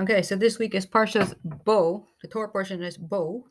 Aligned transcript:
Okay, 0.00 0.22
so 0.22 0.36
this 0.36 0.60
week 0.60 0.76
is 0.76 0.86
Parshas 0.86 1.34
Bo. 1.42 2.06
The 2.22 2.28
Torah 2.28 2.48
portion 2.48 2.84
is 2.84 2.96
Bo. 2.96 3.48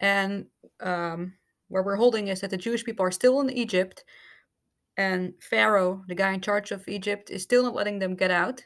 And 0.00 0.46
um, 0.80 1.34
where 1.68 1.82
we're 1.82 1.96
holding 1.96 2.28
is 2.28 2.40
that 2.40 2.48
the 2.48 2.56
Jewish 2.56 2.82
people 2.84 3.04
are 3.04 3.10
still 3.10 3.38
in 3.40 3.50
Egypt, 3.50 4.02
and 4.96 5.34
Pharaoh, 5.42 6.04
the 6.08 6.14
guy 6.14 6.32
in 6.32 6.40
charge 6.40 6.70
of 6.70 6.88
Egypt, 6.88 7.28
is 7.28 7.42
still 7.42 7.64
not 7.64 7.74
letting 7.74 7.98
them 7.98 8.16
get 8.16 8.30
out. 8.30 8.62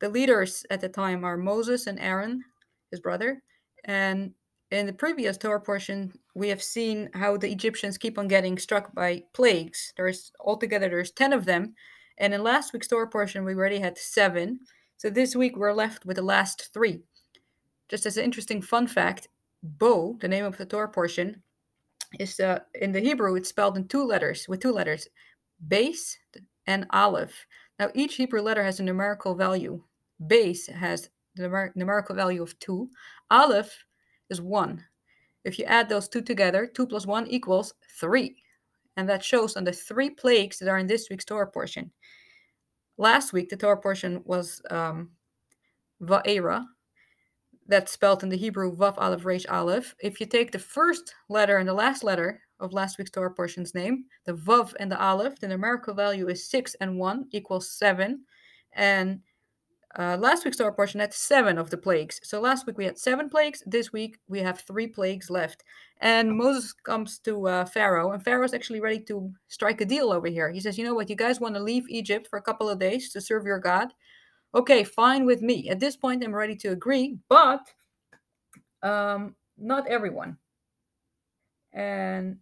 The 0.00 0.08
leaders 0.08 0.66
at 0.68 0.80
the 0.80 0.88
time 0.88 1.22
are 1.22 1.36
Moses 1.36 1.86
and 1.86 2.00
Aaron, 2.00 2.42
his 2.90 2.98
brother. 2.98 3.40
And 3.84 4.32
in 4.72 4.86
the 4.86 4.92
previous 4.92 5.38
Torah 5.38 5.60
portion, 5.60 6.12
we 6.34 6.48
have 6.48 6.62
seen 6.62 7.08
how 7.14 7.36
the 7.36 7.52
Egyptians 7.52 7.98
keep 7.98 8.18
on 8.18 8.26
getting 8.26 8.58
struck 8.58 8.92
by 8.96 9.22
plagues. 9.32 9.92
There's 9.96 10.32
altogether 10.40 10.88
there's 10.88 11.12
10 11.12 11.32
of 11.32 11.44
them. 11.44 11.74
And 12.18 12.34
in 12.34 12.42
last 12.42 12.72
week's 12.72 12.88
Torah 12.88 13.08
portion, 13.08 13.44
we 13.44 13.54
already 13.54 13.78
had 13.78 13.96
seven. 13.96 14.58
So 15.02 15.10
this 15.10 15.34
week 15.34 15.56
we're 15.56 15.72
left 15.72 16.06
with 16.06 16.14
the 16.14 16.22
last 16.22 16.70
three. 16.72 17.00
Just 17.88 18.06
as 18.06 18.16
an 18.16 18.24
interesting 18.24 18.62
fun 18.62 18.86
fact, 18.86 19.26
Bo, 19.64 20.16
the 20.20 20.28
name 20.28 20.44
of 20.44 20.56
the 20.56 20.64
Torah 20.64 20.88
portion, 20.88 21.42
is 22.20 22.38
uh, 22.38 22.60
in 22.76 22.92
the 22.92 23.00
Hebrew 23.00 23.34
it's 23.34 23.48
spelled 23.48 23.76
in 23.76 23.88
two 23.88 24.04
letters 24.04 24.46
with 24.48 24.60
two 24.60 24.70
letters, 24.70 25.08
Beis 25.66 26.14
and 26.68 26.86
Aleph. 26.90 27.34
Now 27.80 27.90
each 27.96 28.14
Hebrew 28.14 28.42
letter 28.42 28.62
has 28.62 28.78
a 28.78 28.84
numerical 28.84 29.34
value. 29.34 29.82
Beis 30.28 30.70
has 30.72 31.10
the 31.34 31.48
numer- 31.48 31.74
numerical 31.74 32.14
value 32.14 32.40
of 32.40 32.56
two. 32.60 32.88
Aleph 33.28 33.76
is 34.30 34.40
one. 34.40 34.84
If 35.42 35.58
you 35.58 35.64
add 35.64 35.88
those 35.88 36.08
two 36.08 36.22
together, 36.22 36.68
two 36.72 36.86
plus 36.86 37.08
one 37.08 37.26
equals 37.26 37.74
three, 37.98 38.36
and 38.96 39.08
that 39.08 39.24
shows 39.24 39.56
on 39.56 39.64
the 39.64 39.72
three 39.72 40.10
plagues 40.10 40.60
that 40.60 40.68
are 40.68 40.78
in 40.78 40.86
this 40.86 41.10
week's 41.10 41.24
Torah 41.24 41.50
portion. 41.50 41.90
Last 42.98 43.32
week, 43.32 43.48
the 43.48 43.56
Torah 43.56 43.80
portion 43.80 44.22
was 44.24 44.60
um, 44.70 45.10
Va'era. 46.02 46.66
That's 47.66 47.92
spelled 47.92 48.22
in 48.22 48.28
the 48.28 48.36
Hebrew 48.36 48.76
Vav 48.76 48.94
Aleph 48.98 49.24
Resh 49.24 49.46
Aleph. 49.46 49.94
If 50.00 50.20
you 50.20 50.26
take 50.26 50.52
the 50.52 50.58
first 50.58 51.14
letter 51.28 51.58
and 51.58 51.68
the 51.68 51.74
last 51.74 52.04
letter 52.04 52.40
of 52.60 52.72
last 52.72 52.98
week's 52.98 53.10
Torah 53.10 53.32
portion's 53.32 53.74
name, 53.74 54.04
the 54.26 54.34
Vav 54.34 54.74
and 54.78 54.90
the 54.90 55.00
Aleph, 55.00 55.38
the 55.38 55.48
numerical 55.48 55.94
value 55.94 56.28
is 56.28 56.48
6 56.48 56.74
and 56.80 56.98
1 56.98 57.28
equals 57.32 57.70
7. 57.70 58.24
And 58.72 59.20
uh, 59.98 60.16
last 60.18 60.44
week's 60.44 60.56
Torah 60.56 60.72
portion 60.72 61.00
had 61.00 61.12
seven 61.12 61.58
of 61.58 61.68
the 61.68 61.76
plagues. 61.76 62.20
So 62.22 62.40
last 62.40 62.66
week 62.66 62.78
we 62.78 62.84
had 62.84 62.98
seven 62.98 63.28
plagues. 63.28 63.62
This 63.66 63.92
week 63.92 64.18
we 64.26 64.40
have 64.40 64.60
three 64.60 64.86
plagues 64.86 65.28
left. 65.28 65.64
And 66.00 66.36
Moses 66.36 66.72
comes 66.72 67.18
to 67.20 67.48
uh, 67.48 67.64
Pharaoh, 67.66 68.12
and 68.12 68.24
Pharaoh's 68.24 68.54
actually 68.54 68.80
ready 68.80 69.00
to 69.00 69.30
strike 69.48 69.80
a 69.80 69.84
deal 69.84 70.10
over 70.10 70.28
here. 70.28 70.50
He 70.50 70.60
says, 70.60 70.78
You 70.78 70.84
know 70.84 70.94
what? 70.94 71.10
You 71.10 71.16
guys 71.16 71.40
want 71.40 71.54
to 71.56 71.62
leave 71.62 71.88
Egypt 71.88 72.26
for 72.28 72.38
a 72.38 72.42
couple 72.42 72.68
of 72.68 72.78
days 72.78 73.10
to 73.10 73.20
serve 73.20 73.44
your 73.44 73.58
God? 73.58 73.88
Okay, 74.54 74.82
fine 74.82 75.24
with 75.24 75.42
me. 75.42 75.68
At 75.68 75.80
this 75.80 75.96
point, 75.96 76.24
I'm 76.24 76.34
ready 76.34 76.56
to 76.56 76.68
agree, 76.68 77.18
but 77.28 77.60
um, 78.82 79.36
not 79.58 79.86
everyone. 79.88 80.38
And 81.72 82.38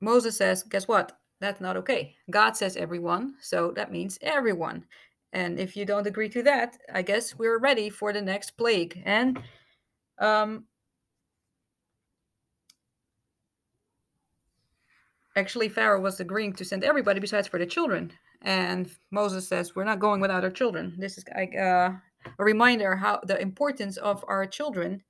Moses 0.00 0.36
says, 0.36 0.62
Guess 0.62 0.88
what? 0.88 1.18
That's 1.40 1.60
not 1.60 1.76
okay. 1.76 2.16
God 2.30 2.56
says 2.56 2.76
everyone, 2.76 3.34
so 3.40 3.72
that 3.76 3.92
means 3.92 4.18
everyone. 4.22 4.84
And 5.32 5.58
if 5.58 5.76
you 5.76 5.84
don't 5.84 6.06
agree 6.06 6.28
to 6.30 6.42
that, 6.44 6.78
I 6.92 7.02
guess 7.02 7.36
we're 7.36 7.58
ready 7.58 7.90
for 7.90 8.12
the 8.12 8.22
next 8.22 8.52
plague. 8.52 9.02
And 9.04 9.38
um, 10.18 10.64
actually, 15.36 15.68
Pharaoh 15.68 16.00
was 16.00 16.20
agreeing 16.20 16.54
to 16.54 16.64
send 16.64 16.82
everybody 16.82 17.20
besides 17.20 17.46
for 17.46 17.58
the 17.58 17.66
children. 17.66 18.12
And 18.42 18.90
Moses 19.10 19.48
says, 19.48 19.74
"We're 19.74 19.84
not 19.84 20.00
going 20.00 20.20
without 20.20 20.44
our 20.44 20.50
children." 20.50 20.94
This 20.98 21.18
is 21.18 21.24
like 21.34 21.54
uh, 21.56 21.90
a 22.38 22.44
reminder 22.44 22.96
how 22.96 23.20
the 23.24 23.40
importance 23.40 23.96
of 23.96 24.24
our 24.28 24.46
children. 24.46 25.02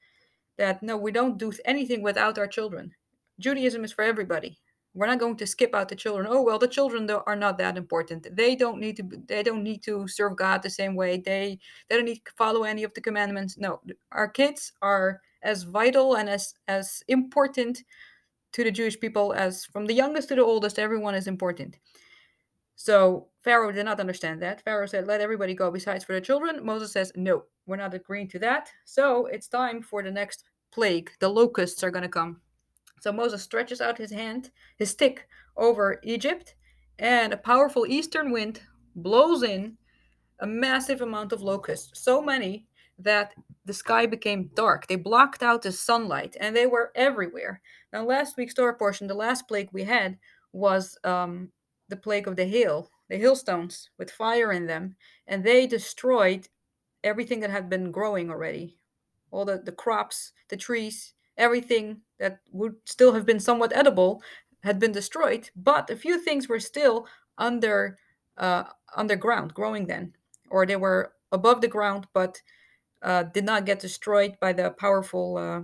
That 0.56 0.82
no, 0.82 0.96
we 0.96 1.12
don't 1.12 1.38
do 1.38 1.52
anything 1.64 2.02
without 2.02 2.36
our 2.36 2.48
children. 2.48 2.92
Judaism 3.38 3.84
is 3.84 3.92
for 3.92 4.02
everybody 4.02 4.58
we're 4.94 5.06
not 5.06 5.20
going 5.20 5.36
to 5.36 5.46
skip 5.46 5.74
out 5.74 5.88
the 5.88 5.96
children. 5.96 6.26
Oh 6.28 6.42
well 6.42 6.58
the 6.58 6.68
children 6.68 7.08
are 7.10 7.36
not 7.36 7.58
that 7.58 7.76
important. 7.76 8.26
They 8.34 8.56
don't 8.56 8.80
need 8.80 8.96
to 8.96 9.04
they 9.26 9.42
don't 9.42 9.62
need 9.62 9.82
to 9.84 10.08
serve 10.08 10.36
god 10.36 10.62
the 10.62 10.70
same 10.70 10.94
way. 10.94 11.18
They 11.18 11.58
they 11.88 11.96
don't 11.96 12.04
need 12.04 12.24
to 12.24 12.32
follow 12.36 12.64
any 12.64 12.84
of 12.84 12.94
the 12.94 13.00
commandments. 13.00 13.58
No 13.58 13.80
our 14.12 14.28
kids 14.28 14.72
are 14.82 15.20
as 15.42 15.62
vital 15.62 16.16
and 16.16 16.28
as 16.28 16.54
as 16.66 17.02
important 17.08 17.84
to 18.50 18.64
the 18.64 18.70
jewish 18.70 18.98
people 18.98 19.34
as 19.34 19.66
from 19.66 19.86
the 19.86 19.94
youngest 19.94 20.28
to 20.28 20.34
the 20.34 20.42
oldest 20.42 20.78
everyone 20.78 21.14
is 21.14 21.26
important. 21.26 21.78
So 22.76 23.28
pharaoh 23.44 23.72
did 23.72 23.84
not 23.84 24.00
understand 24.00 24.40
that. 24.42 24.62
Pharaoh 24.62 24.86
said 24.86 25.06
let 25.06 25.20
everybody 25.20 25.54
go 25.54 25.70
besides 25.70 26.04
for 26.04 26.14
the 26.14 26.20
children. 26.20 26.64
Moses 26.64 26.92
says 26.92 27.12
no 27.14 27.44
we're 27.66 27.76
not 27.76 27.94
agreeing 27.94 28.28
to 28.28 28.38
that. 28.40 28.70
So 28.84 29.26
it's 29.26 29.48
time 29.48 29.82
for 29.82 30.02
the 30.02 30.10
next 30.10 30.44
plague. 30.72 31.10
The 31.20 31.28
locusts 31.28 31.84
are 31.84 31.90
going 31.90 32.02
to 32.02 32.08
come 32.08 32.40
so 33.00 33.12
Moses 33.12 33.42
stretches 33.42 33.80
out 33.80 33.98
his 33.98 34.10
hand, 34.10 34.50
his 34.76 34.90
stick, 34.90 35.28
over 35.56 36.00
Egypt, 36.02 36.54
and 36.98 37.32
a 37.32 37.36
powerful 37.36 37.86
eastern 37.86 38.30
wind 38.30 38.60
blows 38.94 39.42
in 39.42 39.76
a 40.40 40.46
massive 40.46 41.00
amount 41.00 41.32
of 41.32 41.42
locusts, 41.42 42.00
so 42.00 42.22
many 42.22 42.66
that 42.98 43.34
the 43.64 43.72
sky 43.72 44.06
became 44.06 44.50
dark. 44.54 44.86
They 44.86 44.96
blocked 44.96 45.42
out 45.42 45.62
the 45.62 45.72
sunlight, 45.72 46.36
and 46.40 46.54
they 46.54 46.66
were 46.66 46.92
everywhere. 46.94 47.60
Now, 47.92 48.04
last 48.04 48.36
week's 48.36 48.54
Torah 48.54 48.74
portion, 48.74 49.06
the 49.06 49.14
last 49.14 49.46
plague 49.46 49.68
we 49.72 49.84
had 49.84 50.18
was 50.52 50.98
um, 51.04 51.50
the 51.88 51.96
plague 51.96 52.26
of 52.26 52.36
the 52.36 52.46
hail, 52.46 52.90
the 53.08 53.16
hailstones 53.16 53.90
with 53.98 54.10
fire 54.10 54.52
in 54.52 54.66
them, 54.66 54.96
and 55.26 55.44
they 55.44 55.66
destroyed 55.66 56.48
everything 57.04 57.40
that 57.40 57.50
had 57.50 57.70
been 57.70 57.92
growing 57.92 58.30
already, 58.30 58.76
all 59.30 59.44
the, 59.44 59.60
the 59.64 59.72
crops, 59.72 60.32
the 60.48 60.56
trees, 60.56 61.14
everything 61.38 62.02
that 62.18 62.40
would 62.52 62.74
still 62.84 63.14
have 63.14 63.24
been 63.24 63.40
somewhat 63.40 63.74
edible 63.74 64.22
had 64.62 64.78
been 64.78 64.92
destroyed, 64.92 65.48
but 65.56 65.88
a 65.88 65.96
few 65.96 66.18
things 66.18 66.48
were 66.48 66.60
still 66.60 67.06
under 67.38 67.96
uh, 68.36 68.64
underground, 68.96 69.54
growing 69.54 69.86
then, 69.86 70.12
or 70.50 70.66
they 70.66 70.76
were 70.76 71.12
above 71.32 71.60
the 71.60 71.68
ground 71.68 72.06
but 72.12 72.40
uh, 73.02 73.22
did 73.22 73.44
not 73.44 73.66
get 73.66 73.78
destroyed 73.78 74.36
by 74.40 74.52
the 74.52 74.70
powerful 74.70 75.36
uh, 75.36 75.62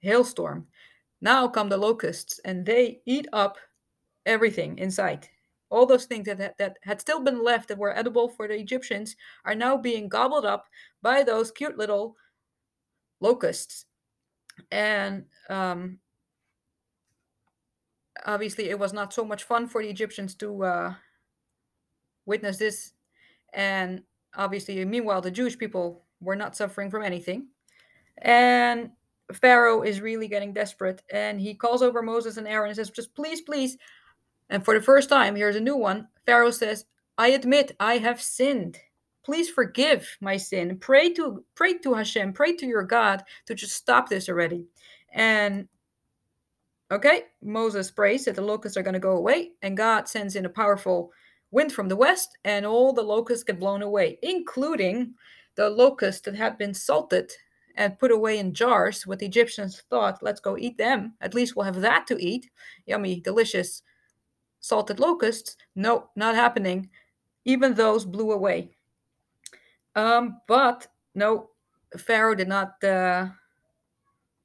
hailstorm. 0.00 0.66
Now 1.20 1.48
come 1.48 1.68
the 1.68 1.76
locusts, 1.76 2.40
and 2.44 2.64
they 2.64 3.00
eat 3.06 3.26
up 3.32 3.58
everything 4.24 4.78
in 4.78 4.90
sight. 4.90 5.28
All 5.70 5.84
those 5.84 6.06
things 6.06 6.26
that, 6.26 6.38
that, 6.38 6.56
that 6.58 6.78
had 6.82 7.00
still 7.00 7.20
been 7.20 7.44
left 7.44 7.68
that 7.68 7.78
were 7.78 7.96
edible 7.96 8.28
for 8.28 8.48
the 8.48 8.54
Egyptians 8.54 9.16
are 9.44 9.54
now 9.54 9.76
being 9.76 10.08
gobbled 10.08 10.46
up 10.46 10.66
by 11.02 11.22
those 11.22 11.50
cute 11.50 11.76
little 11.76 12.16
locusts 13.20 13.84
and 14.70 15.24
um, 15.48 15.98
obviously 18.26 18.68
it 18.68 18.78
was 18.78 18.92
not 18.92 19.12
so 19.12 19.24
much 19.24 19.44
fun 19.44 19.66
for 19.66 19.82
the 19.82 19.88
Egyptians 19.88 20.34
to 20.36 20.64
uh, 20.64 20.94
witness 22.26 22.58
this, 22.58 22.92
and 23.52 24.02
obviously, 24.34 24.84
meanwhile, 24.84 25.20
the 25.20 25.30
Jewish 25.30 25.58
people 25.58 26.04
were 26.20 26.36
not 26.36 26.56
suffering 26.56 26.90
from 26.90 27.02
anything, 27.02 27.48
and 28.18 28.90
Pharaoh 29.32 29.82
is 29.82 30.00
really 30.00 30.28
getting 30.28 30.52
desperate, 30.52 31.02
and 31.12 31.40
he 31.40 31.54
calls 31.54 31.82
over 31.82 32.02
Moses 32.02 32.36
and 32.36 32.48
Aaron 32.48 32.70
and 32.70 32.76
says, 32.76 32.90
"Just 32.90 33.14
please, 33.14 33.40
please." 33.40 33.76
And 34.50 34.64
for 34.64 34.74
the 34.74 34.84
first 34.84 35.08
time, 35.08 35.36
here's 35.36 35.56
a 35.56 35.60
new 35.60 35.76
one. 35.76 36.08
Pharaoh 36.26 36.50
says, 36.50 36.86
"I 37.18 37.28
admit 37.28 37.76
I 37.78 37.98
have 37.98 38.20
sinned." 38.22 38.78
Please 39.28 39.50
forgive 39.50 40.16
my 40.22 40.38
sin. 40.38 40.78
Pray 40.78 41.12
to 41.12 41.44
pray 41.54 41.76
to 41.80 41.92
Hashem, 41.92 42.32
pray 42.32 42.56
to 42.56 42.64
your 42.64 42.82
God 42.82 43.22
to 43.44 43.54
just 43.54 43.74
stop 43.74 44.08
this 44.08 44.26
already. 44.26 44.64
And 45.12 45.68
okay, 46.90 47.24
Moses 47.42 47.90
prays 47.90 48.24
that 48.24 48.36
the 48.36 48.40
locusts 48.40 48.78
are 48.78 48.82
going 48.82 48.94
to 48.94 48.98
go 48.98 49.18
away, 49.18 49.50
and 49.60 49.76
God 49.76 50.08
sends 50.08 50.34
in 50.34 50.46
a 50.46 50.48
powerful 50.48 51.12
wind 51.50 51.74
from 51.74 51.88
the 51.88 51.96
west, 51.96 52.38
and 52.46 52.64
all 52.64 52.94
the 52.94 53.02
locusts 53.02 53.44
get 53.44 53.60
blown 53.60 53.82
away, 53.82 54.18
including 54.22 55.12
the 55.56 55.68
locusts 55.68 56.22
that 56.22 56.34
had 56.34 56.56
been 56.56 56.72
salted 56.72 57.30
and 57.76 57.98
put 57.98 58.10
away 58.10 58.38
in 58.38 58.54
jars. 58.54 59.06
What 59.06 59.18
the 59.18 59.26
Egyptians 59.26 59.82
thought, 59.90 60.22
let's 60.22 60.40
go 60.40 60.56
eat 60.56 60.78
them. 60.78 61.12
At 61.20 61.34
least 61.34 61.54
we'll 61.54 61.66
have 61.66 61.82
that 61.82 62.06
to 62.06 62.16
eat. 62.18 62.48
Yummy, 62.86 63.20
delicious 63.20 63.82
salted 64.60 64.98
locusts. 64.98 65.58
No, 65.74 66.08
not 66.16 66.34
happening. 66.34 66.88
Even 67.44 67.74
those 67.74 68.06
blew 68.06 68.32
away. 68.32 68.77
Um, 69.98 70.40
but 70.46 70.86
no, 71.16 71.50
Pharaoh 71.96 72.36
did 72.36 72.46
not 72.46 72.82
uh, 72.84 73.28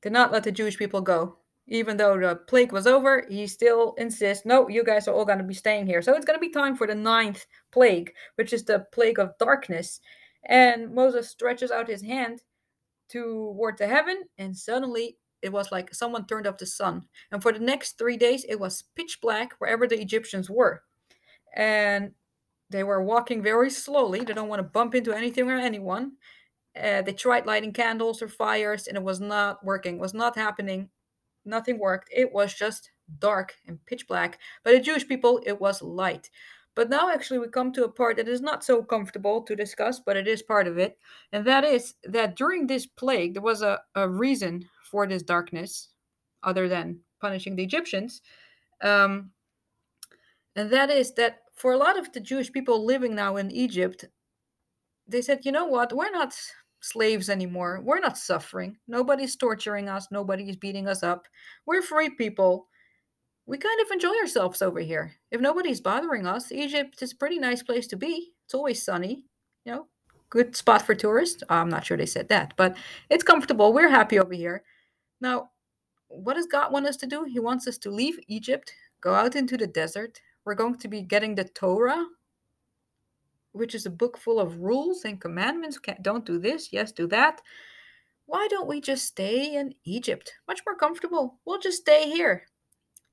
did 0.02 0.12
not 0.12 0.32
let 0.32 0.44
the 0.44 0.52
Jewish 0.52 0.78
people 0.78 1.02
go. 1.02 1.38
Even 1.68 1.96
though 1.96 2.20
the 2.20 2.36
plague 2.36 2.72
was 2.74 2.88
over, 2.88 3.26
he 3.30 3.48
still 3.48 3.94
insists, 3.98 4.46
no, 4.46 4.68
you 4.68 4.84
guys 4.84 5.08
are 5.08 5.14
all 5.14 5.26
going 5.26 5.38
to 5.38 5.44
be 5.46 5.54
staying 5.54 5.86
here. 5.86 6.02
So 6.02 6.14
it's 6.14 6.26
going 6.26 6.38
to 6.38 6.48
be 6.48 6.50
time 6.50 6.76
for 6.76 6.88
the 6.88 6.96
ninth 6.96 7.46
plague, 7.72 8.12
which 8.36 8.52
is 8.52 8.66
the 8.66 8.86
plague 8.92 9.20
of 9.20 9.38
darkness. 9.38 10.02
And 10.46 10.94
Moses 10.94 11.30
stretches 11.30 11.72
out 11.72 11.88
his 11.88 12.02
hand 12.02 12.42
toward 13.08 13.78
the 13.78 13.88
heaven, 13.88 14.24
and 14.38 14.58
suddenly 14.58 15.18
it 15.42 15.54
was 15.54 15.72
like 15.72 15.94
someone 15.94 16.26
turned 16.26 16.48
off 16.48 16.58
the 16.58 16.66
sun. 16.66 17.04
And 17.32 17.42
for 17.42 17.54
the 17.54 17.60
next 17.60 17.98
three 17.98 18.18
days, 18.18 18.44
it 18.50 18.60
was 18.60 18.84
pitch 18.96 19.20
black 19.22 19.54
wherever 19.60 19.88
the 19.88 20.02
Egyptians 20.02 20.50
were. 20.50 20.84
And 21.56 22.12
they 22.70 22.84
were 22.84 23.04
walking 23.04 23.42
very 23.42 23.70
slowly. 23.70 24.22
They 24.22 24.34
don't 24.34 24.48
want 24.50 24.60
to 24.60 24.64
bump 24.64 24.96
into 24.96 25.14
anything 25.14 25.50
or 25.50 25.58
anyone. 25.58 26.14
Uh, 26.76 27.02
they 27.04 27.14
tried 27.14 27.46
lighting 27.46 27.74
candles 27.74 28.22
or 28.22 28.28
fires, 28.28 28.88
and 28.88 28.98
it 28.98 29.04
was 29.04 29.20
not 29.20 29.64
working. 29.64 29.96
It 29.96 30.02
was 30.02 30.14
not 30.14 30.36
happening. 30.36 30.90
Nothing 31.46 31.78
worked. 31.78 32.10
It 32.12 32.34
was 32.34 32.54
just 32.54 32.90
dark 33.20 33.56
and 33.68 33.84
pitch 33.86 34.08
black. 34.08 34.40
But 34.64 34.72
the 34.72 34.80
Jewish 34.80 35.08
people, 35.08 35.42
it 35.46 35.60
was 35.60 35.82
light. 35.82 36.30
But 36.76 36.90
now, 36.90 37.12
actually, 37.12 37.38
we 37.38 37.50
come 37.50 37.72
to 37.74 37.84
a 37.84 37.92
part 37.92 38.18
that 38.18 38.28
is 38.28 38.42
not 38.42 38.64
so 38.64 38.82
comfortable 38.82 39.44
to 39.44 39.56
discuss, 39.56 40.00
but 40.00 40.18
it 40.18 40.28
is 40.28 40.42
part 40.42 40.66
of 40.68 40.80
it. 40.80 40.98
And 41.32 41.46
that 41.46 41.64
is 41.64 41.94
that 42.06 42.36
during 42.36 42.66
this 42.66 42.88
plague, 42.88 43.34
there 43.34 43.44
was 43.44 43.62
a, 43.62 43.80
a 43.94 44.10
reason 44.10 44.68
for 44.90 45.06
this 45.06 45.22
darkness, 45.22 45.90
other 46.42 46.68
than 46.68 47.00
punishing 47.22 47.56
the 47.56 47.64
Egyptians. 47.64 48.22
Um, 48.82 49.32
and 50.56 50.72
that 50.72 50.90
is 50.90 51.14
that 51.14 51.43
for 51.54 51.74
a 51.74 51.78
lot 51.78 51.98
of 51.98 52.12
the 52.12 52.20
Jewish 52.20 52.52
people 52.52 52.86
living 52.86 53.16
now 53.16 53.38
in 53.38 53.52
Egypt, 53.52 54.06
they 55.08 55.22
said, 55.22 55.46
you 55.46 55.52
know 55.52 55.66
what, 55.66 55.94
we're 55.94 56.12
not 56.12 56.36
slaves 56.84 57.30
anymore. 57.30 57.82
We're 57.84 58.00
not 58.00 58.18
suffering. 58.18 58.78
Nobody's 58.88 59.36
torturing 59.36 59.88
us. 59.88 60.08
Nobody's 60.12 60.58
beating 60.58 60.88
us 60.88 61.02
up. 61.02 61.28
We're 61.66 61.82
free 61.82 62.10
people. 62.10 62.68
We 63.46 63.58
kind 63.58 63.80
of 63.82 63.92
enjoy 63.92 64.16
ourselves 64.22 64.62
over 64.62 64.80
here. 64.80 65.14
If 65.32 65.42
nobody's 65.42 65.82
bothering 65.82 66.28
us, 66.28 66.52
Egypt 66.52 67.02
is 67.02 67.14
a 67.14 67.18
pretty 67.18 67.40
nice 67.40 67.64
place 67.64 67.88
to 67.88 67.96
be. 67.96 68.34
It's 68.46 68.54
always 68.54 68.84
sunny, 68.84 69.26
you 69.66 69.74
know, 69.74 69.88
good 70.30 70.56
spot 70.56 70.82
for 70.82 70.96
tourists. 70.96 71.44
I'm 71.50 71.70
not 71.70 71.86
sure 71.86 71.98
they 71.98 72.06
said 72.06 72.30
that, 72.30 72.54
but 72.58 72.78
it's 73.10 73.24
comfortable. 73.24 73.74
We're 73.74 73.90
happy 73.90 74.20
over 74.20 74.34
here. 74.34 74.64
Now, 75.22 75.52
what 76.08 76.36
does 76.36 76.48
God 76.48 76.72
want 76.72 76.86
us 76.86 76.98
to 76.98 77.08
do? 77.08 77.24
He 77.24 77.40
wants 77.40 77.68
us 77.68 77.78
to 77.80 77.92
leave 77.92 78.20
Egypt, 78.28 78.74
go 79.02 79.14
out 79.14 79.36
into 79.36 79.58
the 79.58 79.68
desert. 79.68 80.20
We're 80.46 80.56
going 80.56 80.78
to 80.78 80.88
be 80.88 81.02
getting 81.02 81.36
the 81.36 81.46
Torah, 81.46 82.06
which 83.54 83.76
is 83.76 83.86
a 83.86 83.92
book 83.92 84.18
full 84.18 84.40
of 84.40 84.60
rules 84.60 85.06
and 85.06 85.22
commandments. 85.22 85.80
Don't 86.02 86.26
do 86.26 86.40
this, 86.40 86.74
yes, 86.74 86.92
do 86.92 87.08
that. 87.08 87.42
Why 88.26 88.48
don't 88.50 88.68
we 88.68 88.82
just 88.82 89.06
stay 89.06 89.56
in 89.56 89.76
Egypt? 89.84 90.34
Much 90.48 90.62
more 90.66 90.76
comfortable. 90.76 91.40
We'll 91.46 91.60
just 91.60 91.82
stay 91.82 92.10
here. 92.10 92.46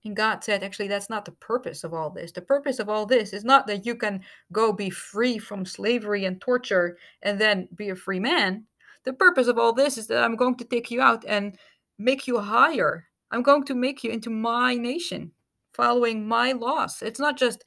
And 0.04 0.16
God 0.16 0.42
said, 0.42 0.62
actually, 0.62 0.88
that's 0.88 1.10
not 1.10 1.24
the 1.24 1.32
purpose 1.32 1.84
of 1.84 1.92
all 1.92 2.08
this. 2.08 2.32
The 2.32 2.40
purpose 2.40 2.78
of 2.78 2.88
all 2.88 3.04
this 3.04 3.32
is 3.32 3.44
not 3.44 3.66
that 3.66 3.84
you 3.84 3.94
can 3.94 4.22
go 4.50 4.72
be 4.72 4.88
free 4.88 5.36
from 5.36 5.66
slavery 5.66 6.24
and 6.24 6.40
torture 6.40 6.96
and 7.22 7.38
then 7.38 7.68
be 7.74 7.90
a 7.90 7.96
free 7.96 8.20
man. 8.20 8.64
The 9.04 9.12
purpose 9.12 9.46
of 9.46 9.58
all 9.58 9.74
this 9.74 9.98
is 9.98 10.06
that 10.06 10.24
I'm 10.24 10.36
going 10.36 10.54
to 10.56 10.64
take 10.64 10.90
you 10.90 11.02
out 11.02 11.24
and 11.28 11.58
make 11.98 12.26
you 12.26 12.38
higher. 12.38 13.08
I'm 13.30 13.42
going 13.42 13.64
to 13.64 13.74
make 13.74 14.02
you 14.02 14.10
into 14.10 14.30
my 14.30 14.74
nation, 14.74 15.32
following 15.80 16.26
my 16.26 16.52
laws. 16.52 17.02
It's 17.02 17.20
not 17.20 17.38
just 17.38 17.64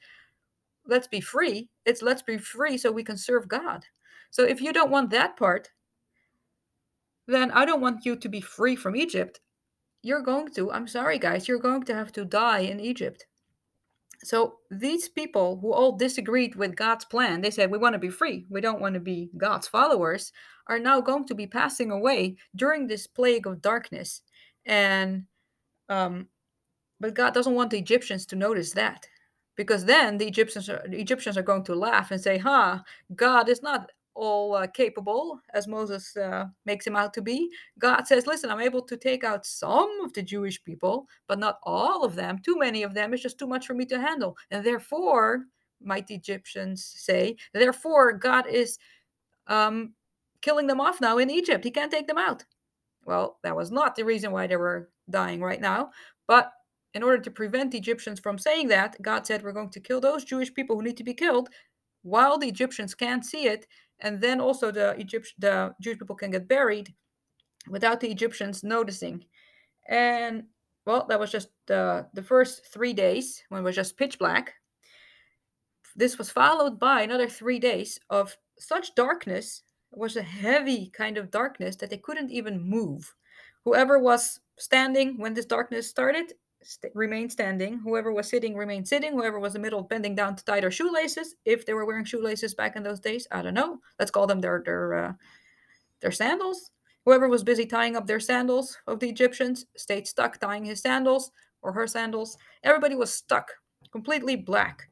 let's 0.86 1.08
be 1.08 1.20
free, 1.20 1.68
it's 1.84 2.02
let's 2.02 2.22
be 2.22 2.38
free 2.38 2.76
so 2.78 2.92
we 2.92 3.04
can 3.04 3.16
serve 3.16 3.48
God. 3.48 3.84
So 4.30 4.44
if 4.44 4.60
you 4.60 4.72
don't 4.72 4.90
want 4.90 5.10
that 5.10 5.36
part, 5.36 5.70
then 7.26 7.50
I 7.50 7.64
don't 7.64 7.80
want 7.80 8.04
you 8.04 8.16
to 8.16 8.28
be 8.28 8.40
free 8.40 8.76
from 8.76 8.96
Egypt 8.96 9.40
you're 10.04 10.20
going 10.20 10.52
to, 10.52 10.70
I'm 10.70 10.86
sorry, 10.86 11.18
guys, 11.18 11.48
you're 11.48 11.58
going 11.58 11.82
to 11.84 11.94
have 11.94 12.12
to 12.12 12.26
die 12.26 12.60
in 12.60 12.78
Egypt. 12.78 13.26
So 14.22 14.56
these 14.70 15.08
people 15.08 15.58
who 15.60 15.72
all 15.72 15.96
disagreed 15.96 16.54
with 16.56 16.76
God's 16.76 17.06
plan, 17.06 17.40
they 17.40 17.50
said, 17.50 17.70
We 17.70 17.78
want 17.78 17.94
to 17.94 17.98
be 17.98 18.10
free. 18.10 18.44
We 18.50 18.60
don't 18.60 18.80
want 18.80 18.94
to 18.94 19.00
be 19.00 19.30
God's 19.36 19.66
followers, 19.66 20.30
are 20.68 20.78
now 20.78 21.00
going 21.00 21.26
to 21.26 21.34
be 21.34 21.46
passing 21.46 21.90
away 21.90 22.36
during 22.54 22.86
this 22.86 23.06
plague 23.06 23.46
of 23.46 23.62
darkness. 23.62 24.20
And, 24.66 25.24
um, 25.88 26.28
but 27.00 27.14
God 27.14 27.34
doesn't 27.34 27.54
want 27.54 27.70
the 27.70 27.78
Egyptians 27.78 28.26
to 28.26 28.36
notice 28.36 28.72
that 28.72 29.06
because 29.56 29.84
then 29.84 30.18
the 30.18 30.26
Egyptians 30.26 30.68
are, 30.68 30.84
the 30.88 31.00
Egyptians 31.00 31.36
are 31.36 31.42
going 31.42 31.64
to 31.64 31.74
laugh 31.74 32.10
and 32.10 32.20
say, 32.20 32.38
"Ha, 32.38 32.76
huh, 32.76 32.82
God 33.14 33.48
is 33.48 33.62
not 33.62 33.90
all 34.14 34.54
uh, 34.54 34.66
capable 34.66 35.40
as 35.52 35.66
Moses 35.66 36.16
uh, 36.16 36.46
makes 36.64 36.86
him 36.86 36.96
out 36.96 37.12
to 37.14 37.22
be. 37.22 37.50
God 37.78 38.06
says, 38.06 38.26
Listen, 38.26 38.50
I'm 38.50 38.60
able 38.60 38.82
to 38.82 38.96
take 38.96 39.24
out 39.24 39.44
some 39.44 39.90
of 40.02 40.12
the 40.12 40.22
Jewish 40.22 40.62
people, 40.62 41.08
but 41.26 41.38
not 41.38 41.58
all 41.64 42.04
of 42.04 42.14
them. 42.14 42.38
Too 42.38 42.56
many 42.58 42.82
of 42.82 42.94
them 42.94 43.12
is 43.12 43.20
just 43.22 43.38
too 43.38 43.46
much 43.46 43.66
for 43.66 43.74
me 43.74 43.84
to 43.86 44.00
handle. 44.00 44.36
And 44.50 44.64
therefore, 44.64 45.44
might 45.82 46.06
the 46.06 46.14
Egyptians 46.14 46.84
say, 46.96 47.36
therefore, 47.52 48.12
God 48.12 48.46
is 48.46 48.78
um, 49.46 49.92
killing 50.40 50.66
them 50.66 50.80
off 50.80 51.00
now 51.00 51.18
in 51.18 51.30
Egypt. 51.30 51.64
He 51.64 51.70
can't 51.70 51.90
take 51.90 52.06
them 52.06 52.18
out. 52.18 52.44
Well, 53.04 53.38
that 53.42 53.56
was 53.56 53.70
not 53.70 53.96
the 53.96 54.04
reason 54.04 54.32
why 54.32 54.46
they 54.46 54.56
were 54.56 54.88
dying 55.10 55.42
right 55.42 55.60
now. 55.60 55.90
But 56.26 56.52
in 56.94 57.02
order 57.02 57.18
to 57.18 57.30
prevent 57.30 57.72
the 57.72 57.78
Egyptians 57.78 58.20
from 58.20 58.38
saying 58.38 58.68
that, 58.68 59.00
God 59.02 59.26
said, 59.26 59.42
We're 59.42 59.52
going 59.52 59.70
to 59.70 59.80
kill 59.80 60.00
those 60.00 60.24
Jewish 60.24 60.52
people 60.54 60.76
who 60.76 60.82
need 60.82 60.96
to 60.96 61.04
be 61.04 61.14
killed 61.14 61.48
while 62.02 62.38
the 62.38 62.48
Egyptians 62.48 62.94
can't 62.94 63.24
see 63.24 63.46
it 63.46 63.66
and 64.00 64.20
then 64.20 64.40
also 64.40 64.70
the 64.70 64.96
Egypt 64.98 65.32
the 65.38 65.74
Jewish 65.80 65.98
people 65.98 66.16
can 66.16 66.30
get 66.30 66.48
buried 66.48 66.92
without 67.68 68.00
the 68.00 68.10
Egyptians 68.10 68.62
noticing. 68.62 69.24
And 69.88 70.44
well, 70.86 71.06
that 71.08 71.20
was 71.20 71.30
just 71.30 71.48
the 71.66 72.06
the 72.14 72.22
first 72.22 72.66
three 72.72 72.92
days 72.92 73.42
when 73.48 73.60
it 73.60 73.64
was 73.64 73.76
just 73.76 73.96
pitch 73.96 74.18
black. 74.18 74.54
This 75.96 76.18
was 76.18 76.30
followed 76.30 76.78
by 76.78 77.02
another 77.02 77.28
three 77.28 77.58
days 77.58 77.98
of 78.10 78.36
such 78.58 78.94
darkness. 78.94 79.62
It 79.92 79.98
was 79.98 80.16
a 80.16 80.22
heavy 80.22 80.90
kind 80.90 81.16
of 81.16 81.30
darkness 81.30 81.76
that 81.76 81.90
they 81.90 81.98
couldn't 81.98 82.30
even 82.30 82.60
move. 82.60 83.14
Whoever 83.64 83.98
was 83.98 84.40
standing 84.58 85.18
when 85.18 85.34
this 85.34 85.46
darkness 85.46 85.88
started 85.88 86.32
st- 86.64 86.94
remain 86.94 87.30
standing. 87.30 87.78
Whoever 87.78 88.12
was 88.12 88.28
sitting 88.28 88.56
remained 88.56 88.88
sitting. 88.88 89.12
Whoever 89.12 89.38
was 89.38 89.54
in 89.54 89.60
the 89.60 89.66
middle 89.66 89.82
bending 89.82 90.14
down 90.14 90.36
to 90.36 90.44
tie 90.44 90.60
their 90.60 90.70
shoelaces, 90.70 91.36
if 91.44 91.64
they 91.64 91.74
were 91.74 91.84
wearing 91.84 92.04
shoelaces 92.04 92.54
back 92.54 92.76
in 92.76 92.82
those 92.82 93.00
days, 93.00 93.26
I 93.30 93.42
don't 93.42 93.54
know. 93.54 93.78
Let's 93.98 94.10
call 94.10 94.26
them 94.26 94.40
their 94.40 94.62
their 94.64 94.94
uh, 94.94 95.12
their 96.00 96.12
sandals. 96.12 96.70
Whoever 97.04 97.28
was 97.28 97.44
busy 97.44 97.66
tying 97.66 97.96
up 97.96 98.06
their 98.06 98.20
sandals 98.20 98.78
of 98.86 98.98
the 98.98 99.08
Egyptians 99.08 99.66
stayed 99.76 100.06
stuck 100.06 100.38
tying 100.38 100.64
his 100.64 100.80
sandals 100.80 101.30
or 101.62 101.72
her 101.72 101.86
sandals. 101.86 102.36
Everybody 102.62 102.94
was 102.94 103.12
stuck, 103.12 103.50
completely 103.92 104.36
black. 104.36 104.88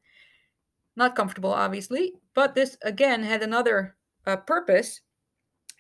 Not 0.95 1.17
comfortable, 1.17 1.53
obviously, 1.53 2.15
but 2.35 2.55
this 2.55 2.77
again 2.83 3.23
had 3.23 3.43
another 3.43 3.97
uh, 4.27 4.37
purpose 4.37 5.01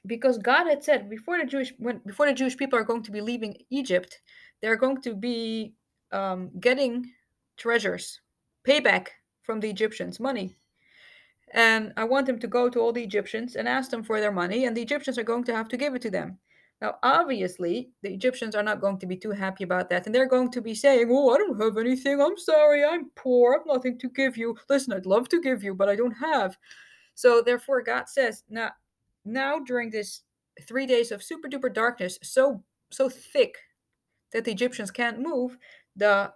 because 0.06 0.38
God 0.38 0.66
had 0.66 0.82
said 0.82 1.08
before 1.08 1.38
the 1.38 1.44
Jewish 1.44 1.72
when 1.78 2.00
before 2.06 2.26
the 2.26 2.32
Jewish 2.32 2.56
people 2.56 2.78
are 2.78 2.84
going 2.84 3.02
to 3.02 3.10
be 3.10 3.20
leaving 3.20 3.56
Egypt, 3.70 4.20
they're 4.60 4.76
going 4.76 5.00
to 5.02 5.14
be 5.14 5.74
um, 6.12 6.50
getting 6.60 7.10
treasures, 7.56 8.20
payback 8.66 9.08
from 9.42 9.60
the 9.60 9.70
Egyptians, 9.70 10.20
money. 10.20 10.56
And 11.54 11.92
I 11.96 12.04
want 12.04 12.26
them 12.26 12.38
to 12.38 12.46
go 12.46 12.70
to 12.70 12.80
all 12.80 12.92
the 12.92 13.02
Egyptians 13.02 13.56
and 13.56 13.68
ask 13.68 13.90
them 13.90 14.02
for 14.02 14.20
their 14.20 14.32
money, 14.32 14.64
and 14.64 14.76
the 14.76 14.82
Egyptians 14.82 15.18
are 15.18 15.24
going 15.24 15.44
to 15.44 15.54
have 15.54 15.68
to 15.68 15.76
give 15.76 15.94
it 15.94 16.02
to 16.02 16.10
them. 16.10 16.38
Now, 16.80 16.96
obviously, 17.04 17.90
the 18.02 18.12
Egyptians 18.12 18.56
are 18.56 18.62
not 18.62 18.80
going 18.80 18.98
to 18.98 19.06
be 19.06 19.16
too 19.16 19.30
happy 19.30 19.62
about 19.62 19.88
that, 19.90 20.06
and 20.06 20.14
they're 20.14 20.26
going 20.26 20.50
to 20.50 20.60
be 20.60 20.74
saying, 20.74 21.06
Oh, 21.10 21.30
I 21.30 21.38
don't 21.38 21.60
have 21.60 21.78
anything. 21.78 22.20
I'm 22.20 22.36
sorry. 22.36 22.84
I'm 22.84 23.10
poor. 23.14 23.54
I've 23.54 23.66
nothing 23.66 23.98
to 24.00 24.08
give 24.08 24.36
you. 24.36 24.56
Listen, 24.68 24.92
I'd 24.92 25.06
love 25.06 25.28
to 25.28 25.40
give 25.40 25.62
you, 25.62 25.74
but 25.74 25.88
I 25.88 25.94
don't 25.94 26.12
have. 26.12 26.56
So, 27.14 27.40
therefore, 27.40 27.82
God 27.82 28.08
says, 28.08 28.42
Now, 28.50 28.70
now 29.24 29.60
during 29.60 29.90
this 29.90 30.22
three 30.62 30.86
days 30.86 31.12
of 31.12 31.22
super 31.22 31.48
duper 31.48 31.72
darkness, 31.72 32.18
so 32.22 32.64
so 32.90 33.08
thick 33.08 33.56
that 34.32 34.44
the 34.44 34.52
Egyptians 34.52 34.90
can't 34.90 35.20
move, 35.20 35.56
the 35.96 36.32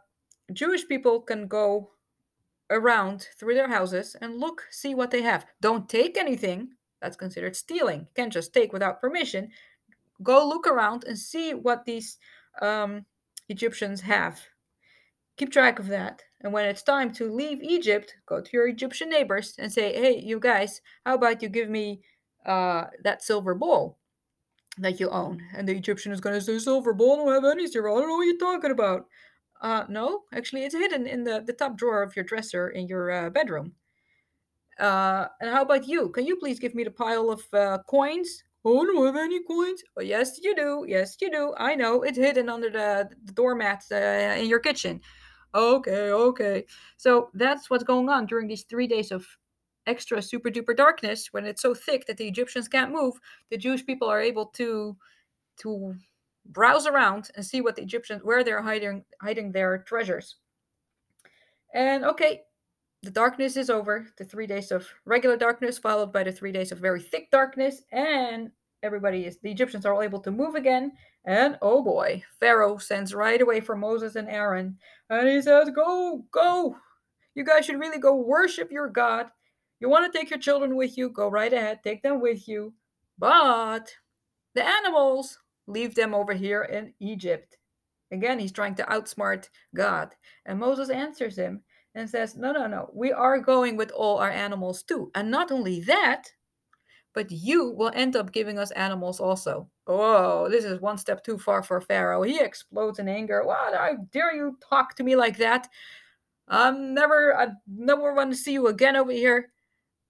Jewish 0.53 0.87
people 0.87 1.21
can 1.21 1.47
go 1.47 1.91
around 2.71 3.29
through 3.39 3.55
their 3.55 3.69
houses 3.69 4.17
and 4.21 4.39
look, 4.41 4.65
see 4.71 4.95
what 4.95 5.11
they 5.11 5.23
have. 5.23 5.47
Don't 5.61 5.89
take 5.89 6.17
anything. 6.17 6.69
That's 7.01 7.17
considered 7.17 7.57
stealing. 7.57 8.01
You 8.01 8.07
can't 8.15 8.33
just 8.33 8.53
take 8.53 8.73
without 8.73 9.01
permission. 9.01 9.51
Go 10.23 10.47
look 10.47 10.67
around 10.67 11.05
and 11.05 11.19
see 11.19 11.53
what 11.55 11.85
these 11.85 12.19
um, 12.63 13.05
Egyptians 13.49 14.01
have. 14.01 14.41
Keep 15.37 15.53
track 15.53 15.79
of 15.79 15.89
that. 15.89 16.23
And 16.41 16.53
when 16.53 16.65
it's 16.65 16.83
time 16.83 17.13
to 17.15 17.31
leave 17.31 17.63
Egypt, 17.63 18.15
go 18.27 18.41
to 18.41 18.51
your 18.53 18.69
Egyptian 18.69 19.11
neighbors 19.11 19.55
and 19.59 19.71
say, 19.71 19.93
hey, 19.93 20.19
you 20.19 20.41
guys, 20.41 20.81
how 21.05 21.15
about 21.15 21.43
you 21.43 21.49
give 21.49 21.69
me 21.69 22.01
uh, 22.47 22.85
that 23.03 23.23
silver 23.23 23.55
bowl? 23.55 23.99
that 24.79 25.01
you 25.01 25.09
own. 25.09 25.43
And 25.55 25.67
the 25.67 25.77
Egyptian 25.77 26.13
is 26.13 26.21
going 26.21 26.35
to 26.35 26.41
say, 26.41 26.59
Silver 26.59 26.93
bowl, 26.93 27.13
I 27.13 27.33
don't 27.35 27.45
have 27.45 27.53
any 27.53 27.67
silver. 27.67 27.91
I 27.91 27.95
don't 27.95 28.09
know 28.09 28.17
what 28.17 28.27
you're 28.27 28.37
talking 28.37 28.71
about. 28.71 29.07
Uh, 29.61 29.85
no, 29.89 30.23
actually, 30.33 30.65
it's 30.65 30.75
hidden 30.75 31.07
in 31.07 31.25
the, 31.25 31.43
the 31.47 31.53
top 31.53 31.77
drawer 31.77 32.03
of 32.03 32.15
your 32.15 32.25
dresser 32.25 32.69
in 32.69 32.87
your 32.87 33.11
uh, 33.11 33.31
bedroom. 33.31 33.73
Uh, 34.79 35.27
and 35.41 35.51
how 35.51 35.63
about 35.63 35.89
you? 35.89 36.11
Can 36.11 36.27
you 36.27 36.37
please 36.37 36.59
give 36.59 36.75
me 36.75 36.85
the 36.85 36.91
pile 36.91 37.31
of 37.31 37.43
uh, 37.55 37.79
coins? 37.89 38.45
Oh, 38.65 38.83
I 38.83 38.85
don't 38.85 39.07
have 39.07 39.17
any 39.17 39.43
coins. 39.45 39.83
Oh, 39.97 40.03
yes, 40.03 40.39
you 40.43 40.55
do. 40.55 40.85
Yes, 40.87 41.17
you 41.21 41.31
do. 41.31 41.55
I 41.57 41.75
know. 41.75 42.03
It's 42.03 42.19
hidden 42.19 42.49
under 42.49 42.69
the, 42.69 43.09
the 43.25 43.33
doormat 43.33 43.85
uh, 43.91 44.39
in 44.39 44.49
your 44.49 44.59
kitchen. 44.59 45.01
Okay, 45.55 46.11
okay. 46.11 46.65
So 46.97 47.31
that's 47.33 47.71
what's 47.71 47.85
going 47.85 48.09
on 48.09 48.27
during 48.27 48.49
these 48.49 48.65
three 48.65 48.87
days 48.87 49.13
of 49.13 49.27
extra 49.87 50.21
super 50.21 50.51
duper 50.51 50.77
darkness 50.77 51.29
when 51.33 51.47
it's 51.47 51.63
so 51.63 51.73
thick 51.75 52.07
that 52.07 52.17
the 52.17 52.27
Egyptians 52.27 52.69
can't 52.69 52.93
move, 52.93 53.15
the 53.51 53.57
Jewish 53.57 53.87
people 53.87 54.09
are 54.09 54.21
able 54.21 54.47
to 54.47 54.97
to 55.59 55.95
browse 56.50 56.87
around 56.87 57.31
and 57.37 57.45
see 57.45 57.61
what 57.61 57.76
the 57.76 57.83
Egyptians 57.83 58.23
where 58.25 58.45
they're 58.45 58.62
hiding 58.62 59.05
hiding 59.21 59.53
their 59.53 59.79
treasures. 59.79 60.37
And 61.75 62.05
okay, 62.05 62.43
the 63.03 63.11
darkness 63.11 63.57
is 63.57 63.71
over. 63.71 64.07
The 64.19 64.25
three 64.25 64.47
days 64.47 64.71
of 64.71 64.88
regular 65.05 65.37
darkness 65.37 65.79
followed 65.79 66.12
by 66.12 66.25
the 66.25 66.33
three 66.33 66.53
days 66.53 66.73
of 66.73 66.79
very 66.79 67.00
thick 67.00 67.31
darkness, 67.31 67.83
and 67.93 68.50
everybody 68.83 69.25
is 69.26 69.38
the 69.38 69.50
Egyptians 69.50 69.87
are 69.87 69.95
all 69.95 70.03
able 70.03 70.21
to 70.21 70.31
move 70.31 70.55
again. 70.55 70.93
And 71.25 71.59
oh 71.62 71.83
boy, 71.83 72.23
Pharaoh 72.41 72.79
sends 72.79 73.15
right 73.15 73.41
away 73.41 73.61
for 73.61 73.76
Moses 73.76 74.17
and 74.17 74.29
Aaron, 74.29 74.79
and 75.11 75.29
he 75.29 75.43
says, 75.43 75.71
"Go, 75.75 76.25
go! 76.31 76.76
You 77.35 77.45
guys 77.45 77.67
should 77.67 77.79
really 77.79 77.99
go 77.99 78.17
worship 78.17 78.73
your 78.73 78.88
God. 78.88 79.26
You 79.79 79.91
want 79.91 80.11
to 80.11 80.19
take 80.19 80.31
your 80.31 80.38
children 80.38 80.75
with 80.75 80.97
you? 80.97 81.11
Go 81.11 81.29
right 81.29 81.53
ahead, 81.53 81.81
take 81.85 82.03
them 82.03 82.21
with 82.21 82.49
you. 82.49 82.73
But 83.19 83.91
the 84.55 84.65
animals, 84.67 85.38
leave 85.67 85.95
them 85.95 86.15
over 86.15 86.33
here 86.33 86.63
in 86.63 86.95
Egypt." 87.01 87.57
Again, 88.13 88.39
he's 88.39 88.53
trying 88.53 88.77
to 88.77 88.85
outsmart 88.85 89.49
God. 89.75 90.15
And 90.45 90.59
Moses 90.61 90.91
answers 90.91 91.37
him 91.37 91.63
and 91.97 92.09
says, 92.09 92.37
No, 92.37 92.53
no, 92.53 92.67
no, 92.67 92.91
we 92.95 93.13
are 93.13 93.41
going 93.41 93.77
with 93.77 93.91
all 93.91 94.19
our 94.19 94.31
animals 94.31 94.83
too. 94.83 95.11
And 95.15 95.31
not 95.31 95.51
only 95.51 95.81
that, 95.81 96.31
but 97.15 97.31
you 97.31 97.71
will 97.71 97.91
end 97.95 98.15
up 98.15 98.31
giving 98.31 98.59
us 98.59 98.71
animals 98.73 99.19
also. 99.19 99.69
Oh, 99.87 100.49
this 100.51 100.65
is 100.65 100.81
one 100.81 100.99
step 100.99 101.25
too 101.25 101.39
far 101.39 101.63
for 101.63 101.81
Pharaoh. 101.81 102.23
He 102.23 102.39
explodes 102.39 102.99
in 102.99 103.09
anger. 103.09 103.43
What? 103.45 103.75
I 103.75 103.95
dare 104.13 104.35
you 104.35 104.59
talk 104.69 104.95
to 104.97 105.03
me 105.03 105.17
like 105.17 105.39
that? 105.39 105.69
I'm 106.49 106.95
never, 106.95 107.37
I 107.37 107.49
never 107.67 108.15
want 108.15 108.31
to 108.31 108.37
see 108.37 108.53
you 108.53 108.69
again 108.69 108.95
over 108.95 109.13
here. 109.13 109.51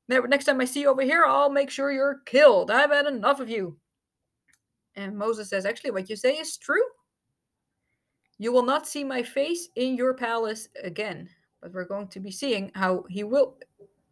Never, 0.09 0.29
next 0.29 0.45
time 0.45 0.61
I 0.61 0.65
see 0.67 0.81
you 0.81 0.89
over 0.89 1.03
here, 1.03 1.25
I'll 1.27 1.51
make 1.51 1.71
sure 1.71 1.91
you're 1.91 2.21
killed. 2.27 2.71
I've 2.71 2.91
had 2.91 3.07
enough 3.07 3.41
of 3.41 3.49
you. 3.49 3.79
And 4.97 5.17
Moses 5.17 5.51
says, 5.51 5.67
Actually, 5.67 5.93
what 5.93 6.11
you 6.11 6.17
say 6.17 6.37
is 6.37 6.57
true. 6.57 6.83
You 8.39 8.53
will 8.53 8.65
not 8.65 8.87
see 8.87 9.05
my 9.05 9.23
face 9.23 9.69
in 9.77 9.97
your 9.97 10.15
palace 10.15 10.69
again. 10.83 11.29
But 11.63 11.73
we're 11.73 11.85
going 11.85 12.09
to 12.09 12.21
be 12.21 12.31
seeing 12.31 12.71
how 12.75 13.05
he 13.09 13.25
will 13.25 13.59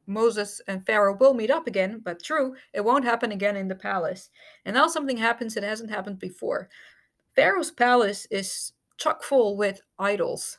Moses 0.07 0.61
and 0.69 0.85
Pharaoh 0.85 1.17
will 1.19 1.35
meet 1.35 1.51
up 1.51 1.67
again, 1.67 2.01
but 2.05 2.23
true, 2.23 2.55
it 2.73 2.85
won't 2.85 3.05
happen 3.05 3.33
again 3.33 3.57
in 3.57 3.69
the 3.69 3.75
palace. 3.75 4.31
And 4.65 4.75
now 4.75 4.87
something 4.87 5.17
happens 5.17 5.55
that 5.55 5.65
hasn't 5.65 5.91
happened 5.91 6.19
before. 6.19 6.69
Pharaoh's 7.35 7.71
palace 7.71 8.27
is 8.31 8.73
chock 8.97 9.23
full 9.23 9.57
with 9.57 9.81
idols. 9.99 10.59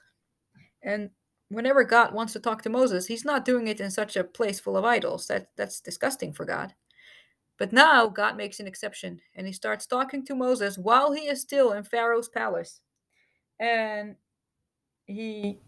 And 0.82 1.12
whenever 1.50 1.84
God 1.84 2.14
wants 2.14 2.34
to 2.34 2.40
talk 2.40 2.62
to 2.64 2.70
Moses, 2.70 3.08
he's 3.08 3.26
not 3.26 3.46
doing 3.46 3.68
it 3.68 3.80
in 3.80 3.92
such 3.92 4.16
a 4.16 4.24
place 4.24 4.60
full 4.60 4.78
of 4.78 4.86
idols. 4.86 5.28
That 5.28 5.50
that's 5.56 5.80
disgusting 5.80 6.34
for 6.34 6.46
God. 6.46 6.74
But 7.58 7.72
now 7.72 8.08
God 8.08 8.36
makes 8.36 8.60
an 8.60 8.68
exception 8.68 9.22
and 9.36 9.48
he 9.48 9.54
starts 9.54 9.86
talking 9.86 10.26
to 10.26 10.36
Moses 10.36 10.78
while 10.78 11.14
he 11.14 11.28
is 11.28 11.42
still 11.42 11.72
in 11.74 11.84
Pharaoh's 11.84 12.30
palace. 12.30 12.82
And 13.60 14.16
he 15.06 15.60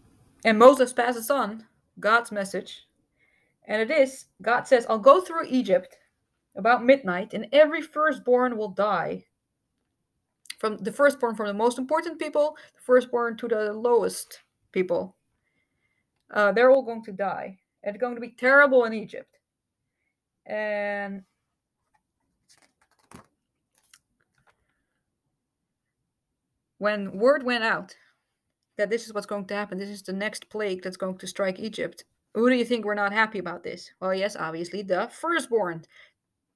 and 0.44 0.58
Moses 0.58 0.92
passes 0.92 1.30
on 1.30 1.64
God's 1.98 2.30
message 2.30 2.88
and 3.68 3.82
it 3.82 3.90
is 3.90 4.24
God 4.42 4.66
says, 4.66 4.86
I'll 4.88 4.98
go 4.98 5.20
through 5.20 5.46
Egypt 5.48 5.96
about 6.56 6.84
midnight, 6.84 7.34
and 7.34 7.46
every 7.52 7.82
firstborn 7.82 8.56
will 8.56 8.70
die. 8.70 9.24
From 10.58 10.78
the 10.78 10.90
firstborn 10.90 11.36
from 11.36 11.46
the 11.46 11.54
most 11.54 11.78
important 11.78 12.18
people, 12.18 12.56
the 12.74 12.80
firstborn 12.80 13.36
to 13.36 13.46
the 13.46 13.72
lowest 13.72 14.40
people. 14.72 15.14
Uh, 16.32 16.50
they're 16.50 16.70
all 16.70 16.82
going 16.82 17.04
to 17.04 17.12
die. 17.12 17.58
It's 17.82 17.98
going 17.98 18.16
to 18.16 18.20
be 18.20 18.30
terrible 18.30 18.84
in 18.84 18.92
Egypt. 18.92 19.38
And 20.46 21.22
when 26.78 27.18
word 27.18 27.42
went 27.42 27.64
out 27.64 27.94
that 28.76 28.90
this 28.90 29.06
is 29.06 29.12
what's 29.12 29.26
going 29.26 29.46
to 29.46 29.54
happen, 29.54 29.78
this 29.78 29.90
is 29.90 30.02
the 30.02 30.12
next 30.12 30.48
plague 30.48 30.82
that's 30.82 30.96
going 30.96 31.18
to 31.18 31.26
strike 31.26 31.58
Egypt, 31.58 32.04
who 32.34 32.48
do 32.48 32.56
you 32.56 32.64
think 32.64 32.84
were 32.84 32.94
not 32.94 33.12
happy 33.12 33.38
about 33.38 33.64
this? 33.64 33.90
Well, 34.00 34.14
yes, 34.14 34.36
obviously 34.36 34.82
the 34.82 35.08
firstborn. 35.10 35.84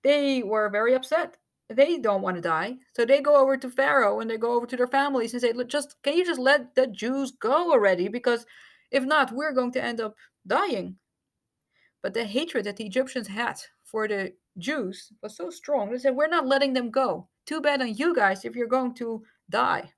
They 0.04 0.42
were 0.42 0.70
very 0.70 0.94
upset. 0.94 1.38
They 1.68 1.98
don't 1.98 2.22
want 2.22 2.36
to 2.36 2.42
die. 2.42 2.76
So 2.94 3.04
they 3.04 3.20
go 3.20 3.36
over 3.36 3.56
to 3.56 3.70
Pharaoh 3.70 4.20
and 4.20 4.30
they 4.30 4.36
go 4.36 4.54
over 4.54 4.66
to 4.66 4.76
their 4.76 4.86
families 4.86 5.32
and 5.32 5.40
say, 5.40 5.52
Look, 5.52 5.68
just 5.68 5.96
can 6.02 6.16
you 6.16 6.24
just 6.24 6.40
let 6.40 6.74
the 6.74 6.86
Jews 6.86 7.32
go 7.32 7.72
already? 7.72 8.08
Because 8.08 8.46
if 8.90 9.04
not, 9.04 9.32
we're 9.32 9.52
going 9.52 9.72
to 9.72 9.82
end 9.82 10.00
up 10.00 10.14
dying. 10.46 10.96
But 12.02 12.14
the 12.14 12.24
hatred 12.24 12.66
that 12.66 12.76
the 12.76 12.86
Egyptians 12.86 13.28
had 13.28 13.60
for 13.84 14.06
the 14.06 14.34
Jews 14.58 15.12
was 15.22 15.36
so 15.36 15.50
strong. 15.50 15.90
They 15.90 15.98
said, 15.98 16.14
We're 16.14 16.28
not 16.28 16.46
letting 16.46 16.74
them 16.74 16.90
go. 16.90 17.28
Too 17.46 17.60
bad 17.60 17.80
on 17.80 17.94
you 17.94 18.14
guys 18.14 18.44
if 18.44 18.54
you're 18.54 18.66
going 18.66 18.94
to 18.94 19.22
die. 19.48 19.92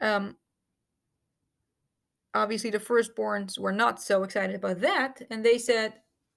Um, 0.00 0.36
obviously 2.36 2.70
the 2.70 2.78
firstborns 2.78 3.58
were 3.58 3.72
not 3.72 4.00
so 4.00 4.22
excited 4.22 4.54
about 4.54 4.80
that 4.80 5.22
and 5.30 5.44
they 5.44 5.58
said 5.58 5.94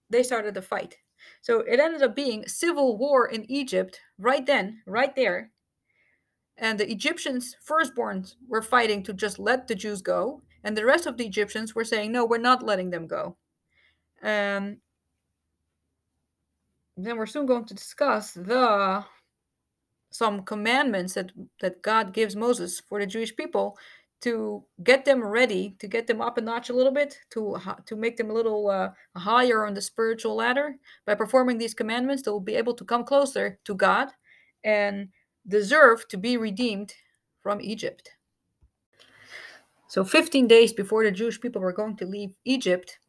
they 0.10 0.24
started 0.24 0.56
a 0.58 0.62
fight. 0.62 0.98
So 1.42 1.60
it 1.60 1.80
ended 1.80 2.02
up 2.02 2.16
being 2.16 2.48
civil 2.48 2.98
war 2.98 3.28
in 3.28 3.50
egypt 3.52 4.00
right 4.18 4.46
then 4.46 4.82
right 4.88 5.16
there. 5.16 5.52
And 6.58 6.80
the 6.80 6.90
egyptians 6.90 7.56
firstborns 7.68 8.36
were 8.48 8.62
fighting 8.62 9.04
to 9.04 9.14
just 9.14 9.40
let 9.40 9.68
the 9.68 9.76
jews 9.76 10.02
go 10.02 10.42
and 10.64 10.76
the 10.76 10.86
rest 10.86 11.06
of 11.06 11.18
the 11.18 11.26
egyptians 11.26 11.76
were 11.76 11.86
saying 11.86 12.12
no 12.12 12.26
we're 12.26 12.38
not 12.38 12.64
letting 12.64 12.90
them 12.90 13.06
go. 13.06 13.36
Um, 14.24 14.78
then 16.98 17.18
we're 17.18 17.26
soon 17.26 17.46
going 17.46 17.66
to 17.66 17.74
discuss 17.74 18.32
the 18.34 19.06
some 20.20 20.44
commandments 20.44 21.14
that 21.14 21.32
that 21.62 21.82
god 21.82 22.14
gives 22.14 22.36
moses 22.36 22.82
for 22.88 23.00
the 23.00 23.08
jewish 23.14 23.34
people 23.36 23.78
to 24.22 24.64
get 24.84 25.06
them 25.06 25.24
ready, 25.24 25.76
to 25.80 25.88
get 25.88 26.08
them 26.08 26.22
up 26.22 26.38
a 26.38 26.42
notch 26.42 26.70
a 26.70 26.74
little 26.74 26.92
bit, 26.92 27.18
to 27.32 27.58
to 27.86 27.96
make 27.96 28.18
them 28.18 28.30
a 28.30 28.34
little 28.34 28.70
uh, 28.70 28.90
higher 29.16 29.66
on 29.66 29.74
the 29.74 29.82
spiritual 29.82 30.36
ladder. 30.36 30.76
By 31.06 31.16
performing 31.16 31.58
these 31.58 31.74
commandments, 31.74 32.24
they 32.24 32.32
will 32.32 32.40
be 32.40 32.56
able 32.56 32.74
to 32.76 32.86
come 32.86 33.06
closer 33.06 33.60
to 33.64 33.74
God 33.76 34.10
and 34.64 35.10
deserve 35.48 36.08
to 36.10 36.18
be 36.18 36.38
redeemed 36.38 36.94
from 37.42 37.62
Egypt. 37.62 38.12
So, 39.88 40.04
15 40.04 40.48
days 40.48 40.74
before 40.74 41.04
the 41.04 41.12
Jewish 41.12 41.40
people 41.40 41.62
were 41.62 41.74
going 41.74 41.96
to 41.98 42.06
leave 42.06 42.32
Egypt, 42.44 43.00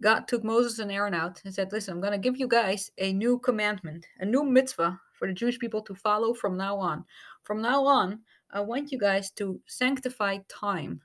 God 0.00 0.26
took 0.26 0.42
Moses 0.42 0.80
and 0.80 0.90
Aaron 0.90 1.14
out 1.14 1.40
and 1.44 1.54
said, 1.54 1.72
Listen, 1.72 1.94
I'm 1.94 2.00
going 2.00 2.12
to 2.12 2.18
give 2.18 2.36
you 2.36 2.48
guys 2.48 2.90
a 2.98 3.12
new 3.12 3.38
commandment, 3.38 4.06
a 4.18 4.24
new 4.24 4.44
mitzvah 4.44 5.00
for 5.20 5.28
the 5.28 5.34
Jewish 5.34 5.58
people 5.58 5.82
to 5.82 5.94
follow 5.94 6.32
from 6.32 6.56
now 6.56 6.78
on. 6.78 7.04
From 7.44 7.60
now 7.60 7.84
on, 7.84 8.20
I 8.50 8.60
want 8.60 8.90
you 8.90 8.98
guys 8.98 9.30
to 9.32 9.60
sanctify 9.66 10.38
time. 10.48 11.02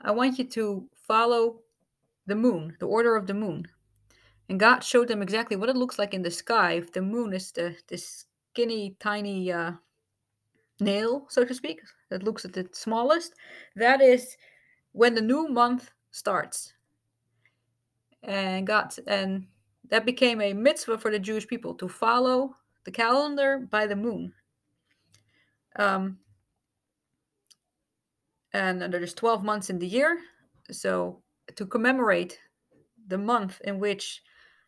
I 0.00 0.10
want 0.10 0.36
you 0.36 0.44
to 0.44 0.88
follow 1.06 1.60
the 2.26 2.34
moon, 2.34 2.76
the 2.80 2.86
order 2.86 3.14
of 3.14 3.28
the 3.28 3.34
moon. 3.34 3.68
And 4.48 4.58
God 4.58 4.80
showed 4.80 5.06
them 5.06 5.22
exactly 5.22 5.56
what 5.56 5.68
it 5.68 5.76
looks 5.76 5.96
like 5.96 6.12
in 6.12 6.22
the 6.22 6.30
sky 6.30 6.72
if 6.72 6.92
the 6.92 7.00
moon 7.00 7.32
is 7.32 7.52
the 7.52 7.76
this 7.86 8.26
skinny, 8.50 8.96
tiny 8.98 9.52
uh, 9.52 9.72
nail, 10.80 11.26
so 11.30 11.44
to 11.44 11.54
speak, 11.54 11.80
that 12.10 12.24
looks 12.24 12.44
at 12.44 12.52
the 12.52 12.68
smallest. 12.72 13.34
That 13.76 14.02
is 14.02 14.36
when 14.90 15.14
the 15.14 15.22
new 15.22 15.48
month 15.48 15.92
starts. 16.10 16.74
And 18.24 18.66
God 18.66 18.92
and 19.06 19.46
that 19.88 20.04
became 20.04 20.40
a 20.40 20.52
mitzvah 20.52 20.98
for 20.98 21.12
the 21.12 21.18
Jewish 21.20 21.46
people 21.46 21.74
to 21.74 21.88
follow 21.88 22.56
the 22.84 22.90
calendar 22.90 23.66
by 23.70 23.86
the 23.86 23.96
moon. 23.96 24.32
Um, 25.76 26.18
and 28.52 28.82
there's 28.82 29.14
12 29.14 29.42
months 29.42 29.70
in 29.70 29.78
the 29.78 29.86
year. 29.86 30.18
So 30.70 31.22
to 31.56 31.66
commemorate 31.66 32.38
the 33.06 33.18
month 33.18 33.60
in 33.64 33.78
which 33.78 34.22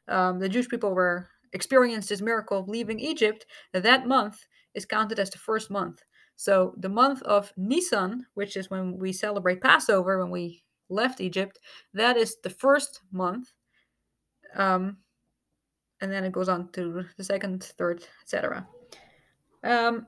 um, 0.08 0.38
the 0.38 0.48
Jewish 0.48 0.68
people 0.68 0.94
were 0.94 1.28
experienced 1.52 2.08
this 2.08 2.20
miracle 2.20 2.58
of 2.58 2.68
leaving 2.68 2.98
Egypt, 2.98 3.46
that 3.72 4.06
month 4.06 4.44
is 4.74 4.84
counted 4.84 5.18
as 5.18 5.30
the 5.30 5.38
first 5.38 5.70
month. 5.70 6.02
So 6.36 6.74
the 6.78 6.88
month 6.88 7.22
of 7.22 7.52
Nisan, 7.56 8.26
which 8.34 8.56
is 8.56 8.70
when 8.70 8.98
we 8.98 9.12
celebrate 9.12 9.60
Passover, 9.60 10.18
when 10.18 10.30
we 10.30 10.64
left 10.88 11.20
Egypt, 11.20 11.60
that 11.92 12.16
is 12.16 12.36
the 12.42 12.50
first 12.50 13.00
month. 13.12 13.52
Um, 14.56 14.98
and 16.00 16.10
then 16.10 16.24
it 16.24 16.32
goes 16.32 16.48
on 16.48 16.68
to 16.72 17.04
the 17.16 17.24
second, 17.24 17.62
third, 17.62 18.06
etc. 18.22 18.66
Um, 19.62 20.06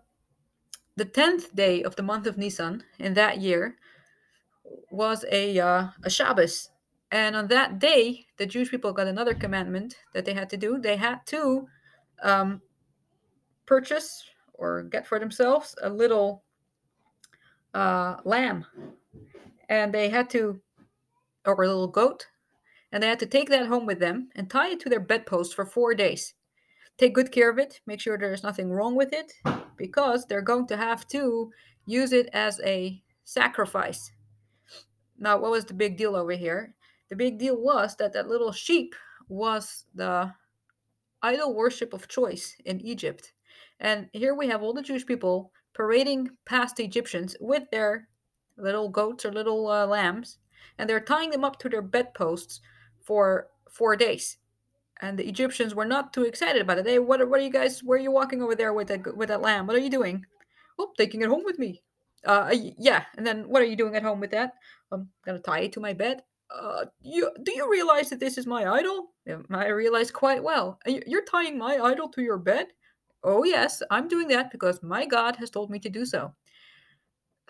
the 0.96 1.04
tenth 1.04 1.54
day 1.54 1.82
of 1.82 1.96
the 1.96 2.02
month 2.02 2.26
of 2.26 2.38
Nisan 2.38 2.84
in 2.98 3.14
that 3.14 3.38
year 3.40 3.76
was 4.90 5.24
a 5.30 5.58
uh, 5.58 5.88
a 6.02 6.10
Shabbos, 6.10 6.70
and 7.10 7.36
on 7.36 7.48
that 7.48 7.78
day, 7.78 8.26
the 8.36 8.46
Jewish 8.46 8.70
people 8.70 8.92
got 8.92 9.06
another 9.06 9.34
commandment 9.34 9.96
that 10.12 10.24
they 10.24 10.34
had 10.34 10.50
to 10.50 10.56
do. 10.56 10.78
They 10.78 10.96
had 10.96 11.24
to 11.26 11.66
um, 12.22 12.60
purchase 13.66 14.24
or 14.54 14.82
get 14.84 15.06
for 15.06 15.18
themselves 15.18 15.74
a 15.82 15.88
little 15.88 16.42
uh, 17.74 18.16
lamb, 18.24 18.66
and 19.68 19.92
they 19.92 20.08
had 20.08 20.30
to, 20.30 20.60
or 21.44 21.62
a 21.62 21.68
little 21.68 21.88
goat, 21.88 22.26
and 22.96 23.02
they 23.02 23.08
had 23.08 23.18
to 23.18 23.26
take 23.26 23.50
that 23.50 23.66
home 23.66 23.84
with 23.84 23.98
them 23.98 24.30
and 24.34 24.48
tie 24.48 24.70
it 24.70 24.80
to 24.80 24.88
their 24.88 25.00
bedpost 25.00 25.54
for 25.54 25.66
four 25.66 25.94
days. 25.94 26.32
Take 26.96 27.12
good 27.14 27.30
care 27.30 27.50
of 27.50 27.58
it. 27.58 27.82
Make 27.86 28.00
sure 28.00 28.16
there's 28.16 28.42
nothing 28.42 28.70
wrong 28.70 28.96
with 28.96 29.12
it 29.12 29.34
because 29.76 30.24
they're 30.24 30.40
going 30.40 30.66
to 30.68 30.78
have 30.78 31.06
to 31.08 31.50
use 31.84 32.14
it 32.14 32.30
as 32.32 32.58
a 32.64 33.02
sacrifice. 33.22 34.12
Now, 35.18 35.36
what 35.36 35.50
was 35.50 35.66
the 35.66 35.74
big 35.74 35.98
deal 35.98 36.16
over 36.16 36.32
here? 36.32 36.74
The 37.10 37.16
big 37.16 37.38
deal 37.38 37.60
was 37.60 37.96
that 37.96 38.14
that 38.14 38.28
little 38.28 38.50
sheep 38.50 38.94
was 39.28 39.84
the 39.94 40.32
idol 41.20 41.54
worship 41.54 41.92
of 41.92 42.08
choice 42.08 42.56
in 42.64 42.80
Egypt. 42.80 43.34
And 43.78 44.08
here 44.14 44.34
we 44.34 44.48
have 44.48 44.62
all 44.62 44.72
the 44.72 44.80
Jewish 44.80 45.04
people 45.04 45.52
parading 45.74 46.30
past 46.46 46.76
the 46.76 46.84
Egyptians 46.86 47.36
with 47.42 47.64
their 47.70 48.08
little 48.56 48.88
goats 48.88 49.26
or 49.26 49.32
little 49.34 49.68
uh, 49.68 49.86
lambs, 49.86 50.38
and 50.78 50.88
they're 50.88 50.98
tying 50.98 51.28
them 51.28 51.44
up 51.44 51.58
to 51.58 51.68
their 51.68 51.82
bedposts 51.82 52.62
for 53.06 53.48
four 53.70 53.96
days. 53.96 54.36
And 55.00 55.18
the 55.18 55.28
Egyptians 55.28 55.74
were 55.74 55.84
not 55.84 56.12
too 56.12 56.24
excited 56.24 56.62
about 56.62 56.78
it. 56.78 56.86
Hey, 56.86 56.98
what, 56.98 57.26
what 57.28 57.40
are 57.40 57.42
you 57.42 57.52
guys? 57.52 57.80
Where 57.84 57.98
are 57.98 58.02
you 58.02 58.10
walking 58.10 58.42
over 58.42 58.54
there 58.54 58.72
with 58.72 58.88
that 58.88 59.16
with 59.16 59.28
that 59.28 59.42
lamb? 59.42 59.66
What 59.66 59.76
are 59.76 59.80
you 59.80 59.90
doing? 59.90 60.24
Oh, 60.78 60.90
taking 60.96 61.22
it 61.22 61.28
home 61.28 61.42
with 61.44 61.58
me. 61.58 61.82
Uh, 62.24 62.54
yeah. 62.78 63.04
And 63.16 63.26
then 63.26 63.48
what 63.48 63.62
are 63.62 63.66
you 63.66 63.76
doing 63.76 63.94
at 63.94 64.02
home 64.02 64.20
with 64.20 64.30
that? 64.30 64.54
I'm 64.90 65.08
gonna 65.24 65.38
tie 65.38 65.60
it 65.60 65.72
to 65.74 65.80
my 65.80 65.92
bed. 65.92 66.22
Uh, 66.50 66.86
you 67.02 67.30
do 67.42 67.52
you 67.54 67.70
realize 67.70 68.08
that 68.10 68.20
this 68.20 68.38
is 68.38 68.46
my 68.46 68.66
idol? 68.66 69.12
I 69.50 69.68
realize 69.68 70.10
quite 70.10 70.42
well. 70.42 70.78
You're 70.86 71.24
tying 71.24 71.58
my 71.58 71.76
idol 71.76 72.08
to 72.10 72.22
your 72.22 72.38
bed. 72.38 72.68
Oh 73.22 73.44
yes, 73.44 73.82
I'm 73.90 74.08
doing 74.08 74.28
that 74.28 74.50
because 74.50 74.82
my 74.82 75.04
God 75.04 75.36
has 75.36 75.50
told 75.50 75.70
me 75.70 75.78
to 75.80 75.90
do 75.90 76.06
so. 76.06 76.32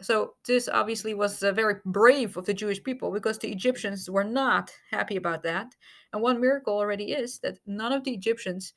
So 0.03 0.35
this 0.47 0.69
obviously 0.69 1.15
was 1.15 1.43
uh, 1.43 1.53
very 1.53 1.76
brave 1.87 2.37
of 2.37 2.45
the 2.45 2.53
Jewish 2.53 2.83
people 2.83 3.11
because 3.11 3.38
the 3.38 3.50
Egyptians 3.50 4.11
were 4.11 4.25
not 4.25 4.71
happy 4.91 5.17
about 5.17 5.43
that. 5.45 5.75
And 6.12 6.21
one 6.21 6.41
miracle 6.41 6.75
already 6.75 7.12
is 7.12 7.38
that 7.38 7.59
none 7.67 7.93
of 7.93 8.05
the 8.05 8.12
Egyptians 8.12 8.75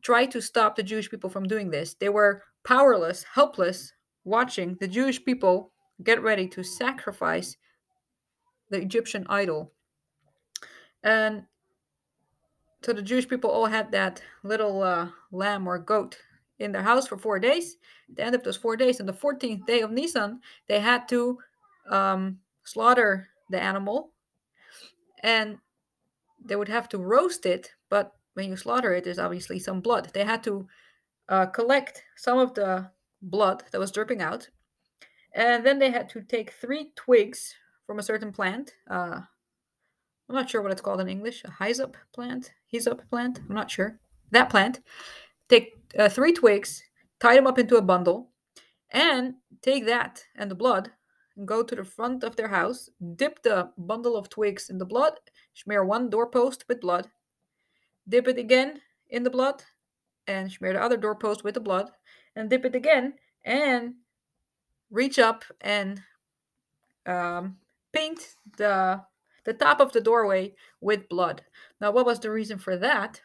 tried 0.00 0.30
to 0.30 0.40
stop 0.40 0.76
the 0.76 0.82
Jewish 0.82 1.10
people 1.10 1.28
from 1.28 1.48
doing 1.48 1.70
this. 1.70 1.94
They 1.94 2.08
were 2.08 2.44
powerless, 2.64 3.24
helpless, 3.24 3.92
watching 4.24 4.76
the 4.78 4.86
Jewish 4.88 5.24
people 5.24 5.72
get 6.04 6.22
ready 6.22 6.46
to 6.48 6.62
sacrifice 6.62 7.56
the 8.70 8.80
Egyptian 8.80 9.26
idol. 9.28 9.72
And 11.02 11.44
so 12.82 12.92
the 12.92 13.02
Jewish 13.02 13.28
people 13.28 13.50
all 13.50 13.66
had 13.66 13.90
that 13.92 14.22
little 14.44 14.82
uh, 14.82 15.08
lamb 15.32 15.66
or 15.66 15.78
goat 15.78 16.18
in 16.58 16.72
their 16.72 16.82
house 16.82 17.06
for 17.06 17.16
four 17.16 17.38
days. 17.38 17.76
At 18.10 18.16
the 18.16 18.24
end 18.24 18.34
of 18.34 18.42
those 18.42 18.56
four 18.56 18.76
days, 18.76 19.00
on 19.00 19.06
the 19.06 19.12
14th 19.12 19.66
day 19.66 19.80
of 19.80 19.90
Nisan, 19.90 20.40
they 20.68 20.80
had 20.80 21.08
to 21.08 21.38
um, 21.90 22.38
slaughter 22.64 23.28
the 23.50 23.60
animal 23.60 24.12
and 25.22 25.58
they 26.44 26.56
would 26.56 26.68
have 26.68 26.88
to 26.90 26.98
roast 26.98 27.46
it. 27.46 27.72
But 27.88 28.12
when 28.34 28.48
you 28.48 28.56
slaughter 28.56 28.92
it, 28.94 29.04
there's 29.04 29.18
obviously 29.18 29.58
some 29.58 29.80
blood. 29.80 30.10
They 30.12 30.24
had 30.24 30.42
to 30.44 30.66
uh, 31.28 31.46
collect 31.46 32.02
some 32.16 32.38
of 32.38 32.54
the 32.54 32.90
blood 33.22 33.64
that 33.72 33.78
was 33.78 33.90
dripping 33.90 34.22
out. 34.22 34.48
And 35.34 35.64
then 35.64 35.78
they 35.78 35.90
had 35.90 36.08
to 36.10 36.22
take 36.22 36.52
three 36.52 36.92
twigs 36.94 37.54
from 37.86 37.98
a 37.98 38.02
certain 38.02 38.32
plant. 38.32 38.74
Uh, 38.90 39.20
I'm 40.28 40.34
not 40.34 40.50
sure 40.50 40.62
what 40.62 40.72
it's 40.72 40.80
called 40.80 41.00
in 41.00 41.08
English. 41.08 41.42
A 41.44 41.64
hyssop 41.64 41.96
plant? 42.14 42.52
Hyssop 42.66 43.08
plant? 43.08 43.40
I'm 43.48 43.54
not 43.54 43.70
sure. 43.70 43.98
That 44.30 44.50
plant. 44.50 44.80
Take 45.48 45.78
uh, 45.98 46.08
three 46.08 46.32
twigs, 46.32 46.82
tie 47.20 47.34
them 47.34 47.46
up 47.46 47.58
into 47.58 47.76
a 47.76 47.82
bundle, 47.82 48.30
and 48.90 49.34
take 49.62 49.86
that 49.86 50.24
and 50.36 50.50
the 50.50 50.54
blood 50.54 50.90
and 51.36 51.46
go 51.46 51.62
to 51.62 51.74
the 51.74 51.84
front 51.84 52.24
of 52.24 52.36
their 52.36 52.48
house, 52.48 52.90
dip 53.16 53.42
the 53.42 53.70
bundle 53.78 54.16
of 54.16 54.28
twigs 54.28 54.68
in 54.68 54.78
the 54.78 54.84
blood, 54.84 55.12
smear 55.54 55.84
one 55.84 56.10
doorpost 56.10 56.64
with 56.68 56.80
blood, 56.80 57.08
dip 58.08 58.26
it 58.26 58.38
again 58.38 58.80
in 59.08 59.22
the 59.22 59.30
blood, 59.30 59.62
and 60.26 60.50
smear 60.50 60.72
the 60.72 60.82
other 60.82 60.96
doorpost 60.96 61.44
with 61.44 61.54
the 61.54 61.60
blood, 61.60 61.90
and 62.34 62.50
dip 62.50 62.64
it 62.64 62.74
again, 62.74 63.14
and 63.44 63.94
reach 64.90 65.18
up 65.18 65.44
and 65.60 66.02
um, 67.06 67.56
paint 67.92 68.34
the 68.56 69.00
the 69.44 69.54
top 69.54 69.80
of 69.80 69.92
the 69.92 70.00
doorway 70.00 70.54
with 70.82 71.08
blood. 71.08 71.42
Now, 71.80 71.90
what 71.90 72.04
was 72.04 72.20
the 72.20 72.30
reason 72.30 72.58
for 72.58 72.76
that? 72.76 73.22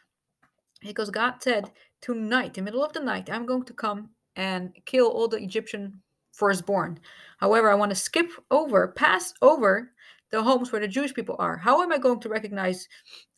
Because 0.80 1.10
God 1.10 1.42
said, 1.42 1.70
Tonight, 2.04 2.58
in 2.58 2.64
the 2.64 2.70
middle 2.70 2.84
of 2.84 2.92
the 2.92 3.00
night, 3.00 3.30
I'm 3.30 3.46
going 3.46 3.62
to 3.62 3.72
come 3.72 4.10
and 4.36 4.74
kill 4.84 5.06
all 5.06 5.26
the 5.26 5.42
Egyptian 5.42 6.02
firstborn. 6.32 7.00
However, 7.38 7.70
I 7.70 7.76
want 7.76 7.92
to 7.92 7.96
skip 7.96 8.30
over, 8.50 8.88
pass 8.88 9.32
over 9.40 9.90
the 10.30 10.42
homes 10.42 10.70
where 10.70 10.82
the 10.82 10.86
Jewish 10.86 11.14
people 11.14 11.34
are. 11.38 11.56
How 11.56 11.80
am 11.80 11.92
I 11.92 11.96
going 11.96 12.20
to 12.20 12.28
recognize 12.28 12.90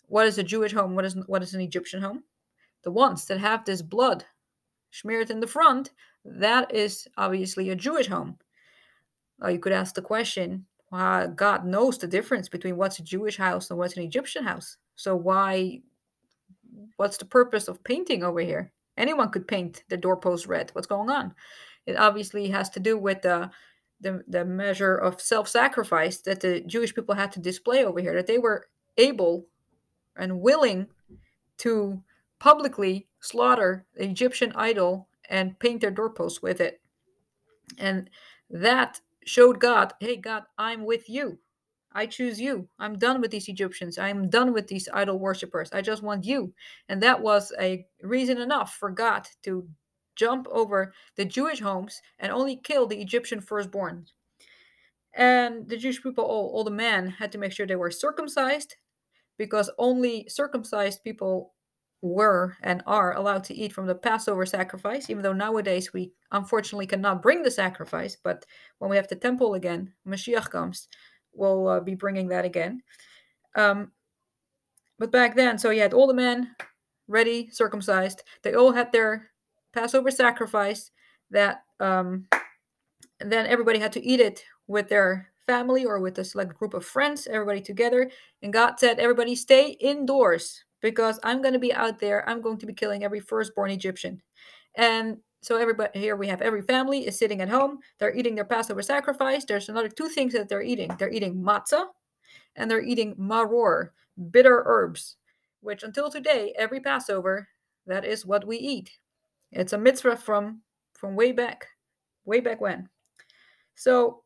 what 0.08 0.26
is 0.26 0.38
a 0.38 0.42
Jewish 0.42 0.72
home, 0.72 0.96
what 0.96 1.04
is 1.04 1.16
what 1.28 1.44
is 1.44 1.54
an 1.54 1.60
Egyptian 1.60 2.02
home? 2.02 2.24
The 2.82 2.90
ones 2.90 3.26
that 3.26 3.38
have 3.38 3.64
this 3.64 3.82
blood 3.82 4.24
smeared 4.90 5.30
in 5.30 5.38
the 5.38 5.46
front, 5.46 5.92
that 6.24 6.74
is 6.74 7.06
obviously 7.16 7.70
a 7.70 7.76
Jewish 7.76 8.08
home. 8.08 8.36
Now 9.38 9.46
you 9.46 9.60
could 9.60 9.74
ask 9.74 9.94
the 9.94 10.02
question, 10.02 10.66
uh, 10.90 11.28
God 11.28 11.64
knows 11.64 11.98
the 11.98 12.08
difference 12.08 12.48
between 12.48 12.76
what's 12.76 12.98
a 12.98 13.04
Jewish 13.04 13.36
house 13.36 13.70
and 13.70 13.78
what's 13.78 13.96
an 13.96 14.02
Egyptian 14.02 14.42
house. 14.42 14.76
So 14.96 15.14
why 15.14 15.82
what's 16.96 17.16
the 17.18 17.24
purpose 17.24 17.68
of 17.68 17.84
painting 17.84 18.22
over 18.22 18.40
here? 18.40 18.72
Anyone 18.96 19.30
could 19.30 19.46
paint 19.46 19.84
the 19.88 19.96
doorpost 19.96 20.46
red. 20.46 20.70
What's 20.72 20.86
going 20.86 21.10
on? 21.10 21.34
It 21.84 21.96
obviously 21.96 22.48
has 22.48 22.70
to 22.70 22.80
do 22.80 22.98
with 22.98 23.22
the 23.22 23.50
the, 23.98 24.22
the 24.28 24.44
measure 24.44 24.94
of 24.94 25.20
self-sacrifice 25.22 26.18
that 26.18 26.40
the 26.40 26.60
Jewish 26.60 26.94
people 26.94 27.14
had 27.14 27.32
to 27.32 27.40
display 27.40 27.82
over 27.82 27.98
here, 27.98 28.14
that 28.14 28.26
they 28.26 28.36
were 28.36 28.66
able 28.98 29.46
and 30.16 30.40
willing 30.42 30.88
to 31.58 32.02
publicly 32.38 33.06
slaughter 33.20 33.86
the 33.94 34.04
Egyptian 34.04 34.52
idol 34.54 35.08
and 35.30 35.58
paint 35.58 35.80
their 35.80 35.90
doorposts 35.90 36.42
with 36.42 36.60
it. 36.60 36.82
And 37.78 38.10
that 38.50 39.00
showed 39.24 39.60
God, 39.60 39.94
hey, 39.98 40.16
God, 40.16 40.44
I'm 40.58 40.84
with 40.84 41.08
you. 41.08 41.38
I 41.96 42.04
choose 42.04 42.38
you. 42.38 42.68
I'm 42.78 42.98
done 42.98 43.22
with 43.22 43.30
these 43.30 43.48
Egyptians. 43.48 43.96
I'm 43.96 44.28
done 44.28 44.52
with 44.52 44.68
these 44.68 44.86
idol 44.92 45.18
worshippers. 45.18 45.70
I 45.72 45.80
just 45.80 46.02
want 46.02 46.26
you. 46.26 46.52
And 46.90 47.02
that 47.02 47.22
was 47.22 47.54
a 47.58 47.86
reason 48.02 48.38
enough 48.38 48.74
for 48.74 48.90
God 48.90 49.26
to 49.44 49.66
jump 50.14 50.46
over 50.50 50.92
the 51.16 51.24
Jewish 51.24 51.60
homes 51.60 52.02
and 52.18 52.30
only 52.30 52.56
kill 52.56 52.86
the 52.86 53.00
Egyptian 53.00 53.40
firstborn. 53.40 54.04
And 55.14 55.66
the 55.66 55.78
Jewish 55.78 56.02
people, 56.02 56.24
all, 56.24 56.50
all 56.54 56.64
the 56.64 56.70
men, 56.70 57.08
had 57.08 57.32
to 57.32 57.38
make 57.38 57.52
sure 57.52 57.66
they 57.66 57.76
were 57.76 57.90
circumcised 57.90 58.76
because 59.38 59.70
only 59.78 60.28
circumcised 60.28 61.02
people 61.02 61.54
were 62.02 62.58
and 62.62 62.82
are 62.86 63.16
allowed 63.16 63.44
to 63.44 63.54
eat 63.54 63.72
from 63.72 63.86
the 63.86 63.94
Passover 63.94 64.44
sacrifice, 64.44 65.08
even 65.08 65.22
though 65.22 65.32
nowadays 65.32 65.94
we 65.94 66.12
unfortunately 66.30 66.86
cannot 66.86 67.22
bring 67.22 67.42
the 67.42 67.50
sacrifice. 67.50 68.18
But 68.22 68.44
when 68.80 68.90
we 68.90 68.96
have 68.96 69.08
the 69.08 69.16
temple 69.16 69.54
again, 69.54 69.94
Mashiach 70.06 70.50
comes, 70.50 70.88
we'll 71.36 71.68
uh, 71.68 71.80
be 71.80 71.94
bringing 71.94 72.28
that 72.28 72.44
again. 72.44 72.82
Um, 73.54 73.92
but 74.98 75.12
back 75.12 75.36
then, 75.36 75.58
so 75.58 75.70
you 75.70 75.82
had 75.82 75.94
all 75.94 76.06
the 76.06 76.14
men 76.14 76.54
ready, 77.08 77.48
circumcised. 77.50 78.22
They 78.42 78.54
all 78.54 78.72
had 78.72 78.92
their 78.92 79.30
Passover 79.72 80.10
sacrifice. 80.10 80.90
That 81.30 81.62
um, 81.80 82.28
then 83.20 83.46
everybody 83.46 83.78
had 83.78 83.92
to 83.92 84.04
eat 84.04 84.20
it 84.20 84.44
with 84.68 84.88
their 84.88 85.32
family 85.46 85.84
or 85.84 86.00
with 86.00 86.18
a 86.18 86.24
select 86.24 86.54
group 86.54 86.74
of 86.74 86.84
friends, 86.84 87.26
everybody 87.26 87.60
together. 87.60 88.10
And 88.42 88.52
God 88.52 88.78
said, 88.78 88.98
"Everybody 88.98 89.34
stay 89.34 89.70
indoors 89.80 90.64
because 90.80 91.18
I'm 91.22 91.42
going 91.42 91.54
to 91.54 91.60
be 91.60 91.74
out 91.74 91.98
there. 91.98 92.28
I'm 92.28 92.40
going 92.40 92.58
to 92.58 92.66
be 92.66 92.74
killing 92.74 93.04
every 93.04 93.20
firstborn 93.20 93.70
Egyptian." 93.70 94.22
And 94.76 95.18
so 95.46 95.54
everybody 95.54 95.96
here 95.96 96.16
we 96.16 96.26
have 96.26 96.42
every 96.42 96.60
family 96.60 97.06
is 97.06 97.16
sitting 97.16 97.40
at 97.40 97.48
home. 97.48 97.78
They're 98.00 98.16
eating 98.16 98.34
their 98.34 98.44
Passover 98.44 98.82
sacrifice. 98.82 99.44
There's 99.44 99.68
another 99.68 99.88
two 99.88 100.08
things 100.08 100.32
that 100.32 100.48
they're 100.48 100.60
eating. 100.60 100.90
They're 100.98 101.12
eating 101.12 101.36
matzah 101.36 101.84
and 102.56 102.68
they're 102.68 102.82
eating 102.82 103.14
maror, 103.14 103.90
bitter 104.32 104.64
herbs, 104.66 105.18
which 105.60 105.84
until 105.84 106.10
today, 106.10 106.52
every 106.58 106.80
Passover, 106.80 107.46
that 107.86 108.04
is 108.04 108.26
what 108.26 108.44
we 108.44 108.56
eat. 108.56 108.90
It's 109.52 109.72
a 109.72 109.78
mitzvah 109.78 110.16
from 110.16 110.62
from 110.94 111.14
way 111.14 111.30
back, 111.30 111.68
way 112.24 112.40
back 112.40 112.60
when. 112.60 112.88
So 113.76 114.24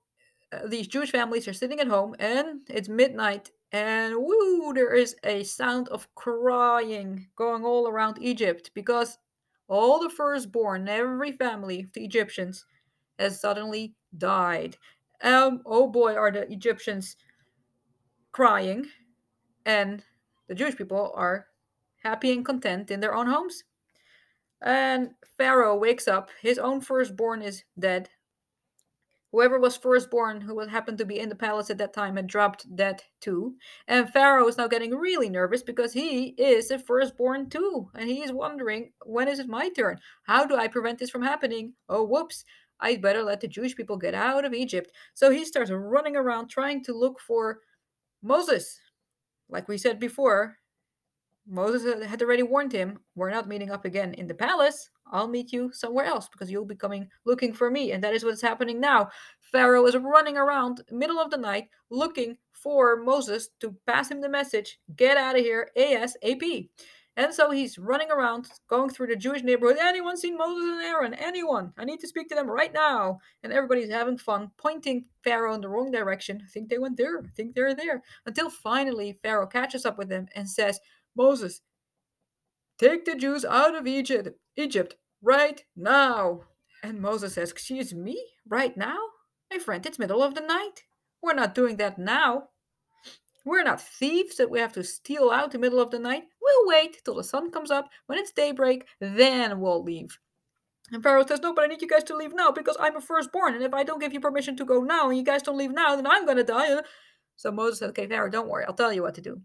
uh, 0.55 0.69
these 0.69 0.89
Jewish 0.89 1.13
families 1.13 1.47
are 1.47 1.53
sitting 1.53 1.81
at 1.81 1.89
home 1.89 2.17
and 2.19 2.63
it's 2.71 2.89
midnight 2.89 3.51
and 3.73 4.15
woo, 4.17 4.73
there 4.73 4.95
is 4.95 5.17
a 5.25 5.43
sound 5.43 5.91
of 5.91 6.09
crying 6.15 7.29
going 7.37 7.63
all 7.63 7.89
around 7.89 8.17
Egypt 8.23 8.71
because 8.75 9.19
all 9.71 10.01
the 10.01 10.11
firstborn 10.11 10.89
every 10.89 11.33
family 11.33 11.83
of 11.83 11.93
the 11.93 12.05
Egyptians 12.05 12.67
has 13.19 13.41
suddenly 13.41 13.95
died. 14.19 14.77
Um, 15.23 15.63
oh 15.65 15.89
boy, 15.89 16.15
are 16.15 16.33
the 16.33 16.51
Egyptians 16.53 17.17
crying, 18.33 18.87
and 19.65 20.03
the 20.49 20.55
Jewish 20.55 20.77
people 20.77 21.13
are 21.15 21.47
happy 22.03 22.33
and 22.33 22.45
content 22.45 22.91
in 22.91 23.01
their 23.01 23.15
own 23.15 23.27
homes. 23.27 23.63
And 24.61 25.11
Pharaoh 25.39 25.77
wakes 25.77 26.09
up, 26.09 26.31
his 26.43 26.59
own 26.59 26.81
firstborn 26.81 27.41
is 27.41 27.63
dead, 27.79 28.11
whoever 29.33 29.59
was 29.59 29.77
firstborn 29.77 30.41
who 30.41 30.59
happened 30.67 30.99
to 30.99 31.05
be 31.05 31.19
in 31.19 31.29
the 31.29 31.35
palace 31.35 31.71
at 31.71 31.79
that 31.79 31.93
time 31.93 32.17
had 32.17 32.27
dropped 32.27 32.75
dead 32.75 33.03
too. 33.21 33.55
And 33.87 34.11
pharaoh 34.11 34.49
is 34.49 34.57
now 34.57 34.69
getting 34.69 34.95
really 34.95 35.29
nervous 35.31 35.63
because 35.63 35.93
he 35.93 36.29
is 36.39 36.71
a 36.71 36.79
firstborn 36.79 37.49
too 37.49 37.91
and 37.95 38.09
he 38.09 38.23
is 38.23 38.33
wondering 38.33 38.93
when 39.05 39.29
is 39.29 39.39
it 39.39 39.49
my 39.49 39.69
turn? 39.71 39.99
How 40.25 40.45
do 40.45 40.57
i 40.57 40.69
prevent 40.69 40.99
this 40.99 41.11
from 41.11 41.23
happening? 41.23 41.75
Oh 41.89 42.05
whoops. 42.05 42.45
I 42.81 42.97
better 42.97 43.23
let 43.23 43.41
the 43.41 43.49
jewish 43.49 43.77
people 43.77 43.97
get 43.97 44.15
out 44.15 44.45
of 44.45 44.55
egypt. 44.55 44.91
So 45.15 45.31
he 45.31 45.45
starts 45.45 45.71
running 45.71 46.17
around 46.17 46.49
trying 46.49 46.83
to 46.85 46.93
look 46.93 47.21
for 47.21 47.61
moses. 48.23 48.81
Like 49.49 49.69
we 49.69 49.79
said 49.79 49.99
before 49.99 50.60
Moses 51.51 52.07
had 52.07 52.23
already 52.23 52.45
warned 52.45 52.73
him, 52.73 52.99
We're 53.17 53.31
not 53.31 53.49
meeting 53.49 53.71
up 53.71 53.85
again 53.85 54.15
in 54.15 54.29
the 54.29 54.35
palace. 54.35 54.89
I'll 55.13 55.27
meet 55.27 55.53
you 55.53 55.73
somewhere 55.73 56.07
else 56.07 56.29
because 56.29 56.51
you'll 56.51 56.65
be 56.65 56.77
coming 56.77 57.09
looking 57.27 57.53
for 57.53 57.71
me. 57.71 57.91
And 57.91 58.03
that 58.05 58.15
is 58.15 58.25
what's 58.25 58.41
happening 58.41 58.81
now. 58.81 59.09
Pharaoh 59.41 59.87
is 59.87 59.97
running 59.97 60.37
around 60.37 60.83
middle 60.93 61.19
of 61.19 61.31
the 61.31 61.37
night 61.37 61.69
looking 61.91 62.37
for 62.53 63.03
Moses 63.03 63.49
to 63.61 63.75
pass 63.87 64.11
him 64.11 64.21
the 64.21 64.29
message 64.29 64.79
get 64.95 65.17
out 65.17 65.37
of 65.37 65.45
here 65.45 65.71
ASAP. 65.77 66.69
And 67.17 67.35
so 67.35 67.51
he's 67.51 67.77
running 67.77 68.11
around, 68.11 68.49
going 68.69 68.89
through 68.89 69.09
the 69.09 69.17
Jewish 69.17 69.43
neighborhood. 69.43 69.79
Anyone 69.81 70.17
seen 70.17 70.39
Moses 70.39 70.65
and 70.65 70.83
Aaron? 70.83 71.15
Anyone? 71.15 71.73
I 71.77 71.85
need 71.85 72.01
to 72.01 72.09
speak 72.09 72.29
to 72.29 72.35
them 72.35 72.49
right 72.49 72.73
now. 72.73 73.19
And 73.43 73.53
everybody's 73.53 73.91
having 73.91 74.17
fun, 74.17 74.51
pointing 74.57 75.05
Pharaoh 75.25 75.55
in 75.55 75.61
the 75.61 75.69
wrong 75.69 75.91
direction. 75.91 76.41
I 76.43 76.49
think 76.49 76.69
they 76.69 76.79
went 76.79 76.97
there. 76.97 77.19
I 77.19 77.29
think 77.37 77.55
they're 77.55 77.75
there. 77.75 78.03
Until 78.27 78.49
finally 78.49 79.19
Pharaoh 79.23 79.49
catches 79.49 79.85
up 79.85 79.99
with 79.99 80.09
them 80.09 80.29
and 80.37 80.49
says, 80.49 80.79
Moses, 81.17 81.63
take 82.79 83.05
the 83.05 83.15
Jews 83.15 83.45
out 83.45 83.75
of 83.75 83.87
Egypt, 83.87 84.31
Egypt 84.57 84.97
right 85.23 85.63
now. 85.77 86.43
And 86.83 87.01
Moses 87.01 87.35
says, 87.35 87.51
Excuse 87.51 87.93
me, 87.93 88.25
right 88.49 88.77
now? 88.77 88.99
My 89.51 89.59
friend, 89.59 89.85
it's 89.85 89.99
middle 89.99 90.23
of 90.23 90.35
the 90.35 90.41
night. 90.41 90.85
We're 91.23 91.35
not 91.35 91.55
doing 91.55 91.77
that 91.77 91.99
now. 91.99 92.45
We're 93.45 93.63
not 93.63 93.81
thieves 93.81 94.37
that 94.37 94.51
we 94.51 94.61
have 94.61 94.73
to 94.75 94.85
steal 94.85 95.31
out 95.31 95.51
the 95.51 95.59
middle 95.59 95.81
of 95.81 95.91
the 95.91 95.99
night. 95.99 96.25
We'll 96.41 96.69
wait 96.69 96.99
till 97.05 97.15
the 97.15 97.25
sun 97.25 97.51
comes 97.51 97.71
up. 97.71 97.89
When 98.07 98.19
it's 98.19 98.33
daybreak, 98.33 98.87
then 99.01 99.61
we'll 99.61 99.83
leave. 99.83 100.19
And 100.93 101.03
Pharaoh 101.03 101.27
says, 101.27 101.41
No, 101.41 101.55
but 101.55 101.65
I 101.65 101.69
need 101.69 101.83
you 101.83 101.89
guys 101.89 102.05
to 102.05 102.17
leave 102.17 102.35
now 102.35 102.51
because 102.51 102.77
I'm 102.81 102.97
a 102.97 103.01
firstborn. 103.01 103.55
And 103.55 103.63
if 103.63 103.75
I 103.75 103.83
don't 103.83 104.01
give 104.01 104.13
you 104.13 104.21
permission 104.21 104.57
to 104.57 104.65
go 104.65 104.81
now 104.81 105.09
and 105.09 105.17
you 105.17 105.25
guys 105.25 105.43
don't 105.43 105.59
leave 105.59 105.73
now, 105.73 105.97
then 105.97 106.07
I'm 106.07 106.25
going 106.25 106.37
to 106.37 106.45
die. 106.45 106.81
So 107.37 107.51
Moses 107.51 107.79
said, 107.79 107.91
Okay, 107.91 108.07
Pharaoh, 108.07 108.31
don't 108.31 108.49
worry. 108.49 108.65
I'll 108.67 108.75
tell 108.75 108.93
you 108.93 109.03
what 109.03 109.15
to 109.15 109.21
do. 109.21 109.41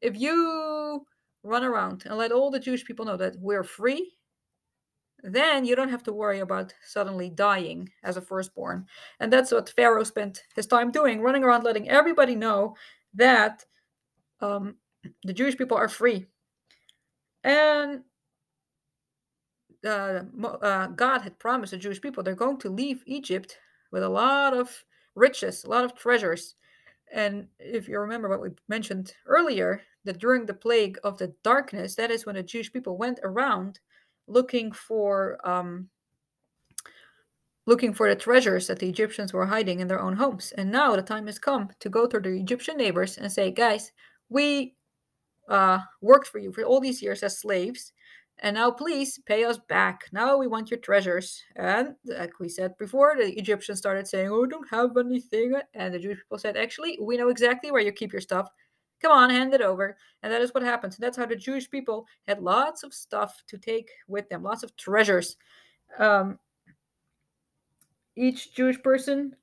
If 0.00 0.18
you 0.18 1.06
run 1.42 1.64
around 1.64 2.04
and 2.06 2.16
let 2.16 2.32
all 2.32 2.50
the 2.50 2.60
Jewish 2.60 2.84
people 2.84 3.04
know 3.04 3.16
that 3.16 3.36
we're 3.38 3.64
free, 3.64 4.18
then 5.22 5.64
you 5.64 5.74
don't 5.74 5.88
have 5.88 6.02
to 6.04 6.12
worry 6.12 6.40
about 6.40 6.72
suddenly 6.84 7.28
dying 7.28 7.90
as 8.04 8.16
a 8.16 8.20
firstborn. 8.20 8.86
And 9.18 9.32
that's 9.32 9.50
what 9.50 9.70
Pharaoh 9.70 10.04
spent 10.04 10.42
his 10.54 10.66
time 10.66 10.90
doing, 10.90 11.20
running 11.20 11.42
around 11.42 11.64
letting 11.64 11.88
everybody 11.88 12.36
know 12.36 12.76
that 13.14 13.64
um, 14.40 14.76
the 15.24 15.32
Jewish 15.32 15.56
people 15.56 15.76
are 15.76 15.88
free. 15.88 16.26
And 17.42 18.02
uh, 19.86 20.22
uh, 20.44 20.86
God 20.88 21.22
had 21.22 21.38
promised 21.38 21.70
the 21.70 21.78
Jewish 21.78 22.00
people 22.00 22.22
they're 22.22 22.34
going 22.34 22.58
to 22.58 22.68
leave 22.68 23.02
Egypt 23.06 23.58
with 23.90 24.02
a 24.02 24.08
lot 24.08 24.54
of 24.54 24.84
riches, 25.14 25.64
a 25.64 25.70
lot 25.70 25.84
of 25.84 25.94
treasures. 25.94 26.54
And 27.12 27.48
if 27.58 27.88
you 27.88 27.98
remember 27.98 28.28
what 28.28 28.42
we 28.42 28.50
mentioned 28.68 29.14
earlier, 29.26 29.82
that 30.04 30.18
during 30.18 30.46
the 30.46 30.54
plague 30.54 30.98
of 31.04 31.18
the 31.18 31.34
darkness, 31.42 31.94
that 31.96 32.10
is 32.10 32.24
when 32.24 32.36
the 32.36 32.42
Jewish 32.42 32.72
people 32.72 32.96
went 32.96 33.20
around 33.22 33.80
looking 34.26 34.72
for 34.72 35.38
um, 35.48 35.88
looking 37.68 37.92
for 37.92 38.08
the 38.08 38.16
treasures 38.16 38.66
that 38.66 38.78
the 38.78 38.88
Egyptians 38.88 39.34
were 39.34 39.44
hiding 39.44 39.80
in 39.80 39.88
their 39.88 40.00
own 40.00 40.16
homes. 40.16 40.52
And 40.56 40.72
now 40.72 40.96
the 40.96 41.02
time 41.02 41.26
has 41.26 41.38
come 41.38 41.68
to 41.80 41.90
go 41.90 42.06
to 42.06 42.18
the 42.18 42.30
Egyptian 42.30 42.78
neighbors 42.78 43.18
and 43.18 43.30
say, 43.30 43.50
guys, 43.50 43.92
we 44.30 44.74
uh, 45.50 45.80
worked 46.00 46.28
for 46.28 46.38
you 46.38 46.50
for 46.50 46.62
all 46.64 46.80
these 46.80 47.02
years 47.02 47.22
as 47.22 47.38
slaves. 47.38 47.92
And 48.38 48.54
now 48.54 48.70
please 48.70 49.18
pay 49.26 49.44
us 49.44 49.58
back. 49.68 50.04
Now 50.12 50.38
we 50.38 50.46
want 50.46 50.70
your 50.70 50.80
treasures. 50.80 51.42
And 51.56 51.94
like 52.06 52.40
we 52.40 52.48
said 52.48 52.74
before, 52.78 53.16
the 53.18 53.36
Egyptians 53.36 53.78
started 53.80 54.08
saying, 54.08 54.30
Oh, 54.30 54.46
don't 54.46 54.68
have 54.70 54.96
anything. 54.96 55.54
And 55.74 55.92
the 55.92 55.98
Jewish 55.98 56.18
people 56.18 56.38
said, 56.38 56.56
Actually, 56.56 56.98
we 57.02 57.18
know 57.18 57.28
exactly 57.28 57.70
where 57.70 57.82
you 57.82 57.92
keep 57.92 58.12
your 58.12 58.22
stuff. 58.22 58.48
Come 59.00 59.12
on, 59.12 59.30
hand 59.30 59.54
it 59.54 59.60
over. 59.60 59.96
And 60.22 60.32
that 60.32 60.42
is 60.42 60.52
what 60.52 60.62
happens. 60.62 60.96
And 60.96 61.02
that's 61.04 61.16
how 61.16 61.26
the 61.26 61.36
Jewish 61.36 61.70
people 61.70 62.06
had 62.26 62.42
lots 62.42 62.82
of 62.82 62.92
stuff 62.92 63.42
to 63.46 63.58
take 63.58 63.90
with 64.08 64.28
them, 64.28 64.42
lots 64.42 64.62
of 64.62 64.76
treasures. 64.76 65.36
Um, 65.98 66.38
each 68.16 68.54
Jewish 68.54 68.82
person 68.82 69.36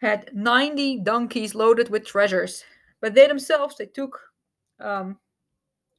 had 0.00 0.30
90 0.34 1.00
donkeys 1.00 1.54
loaded 1.54 1.88
with 1.88 2.06
treasures. 2.06 2.64
But 3.00 3.14
they 3.14 3.26
themselves, 3.26 3.76
they 3.76 3.86
took 3.86 4.18
um, 4.78 5.18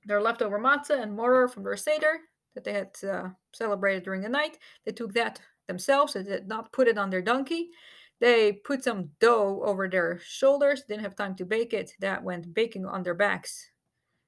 their 0.05 0.21
leftover 0.21 0.59
matzah 0.59 1.01
and 1.01 1.17
maror 1.17 1.49
from 1.49 1.63
their 1.63 1.77
Seder 1.77 2.19
that 2.53 2.63
they 2.63 2.73
had 2.73 2.91
uh, 3.07 3.29
celebrated 3.53 4.03
during 4.03 4.21
the 4.21 4.29
night. 4.29 4.57
They 4.85 4.91
took 4.91 5.13
that 5.13 5.39
themselves. 5.67 6.13
They 6.13 6.23
did 6.23 6.47
not 6.47 6.71
put 6.71 6.87
it 6.87 6.97
on 6.97 7.09
their 7.09 7.21
donkey. 7.21 7.69
They 8.21 8.53
put 8.53 8.83
some 8.83 9.09
dough 9.19 9.61
over 9.65 9.89
their 9.89 10.19
shoulders, 10.23 10.83
didn't 10.87 11.01
have 11.03 11.15
time 11.15 11.35
to 11.35 11.45
bake 11.45 11.73
it. 11.73 11.91
That 11.99 12.23
went 12.23 12.53
baking 12.53 12.85
on 12.85 13.01
their 13.01 13.15
backs 13.15 13.71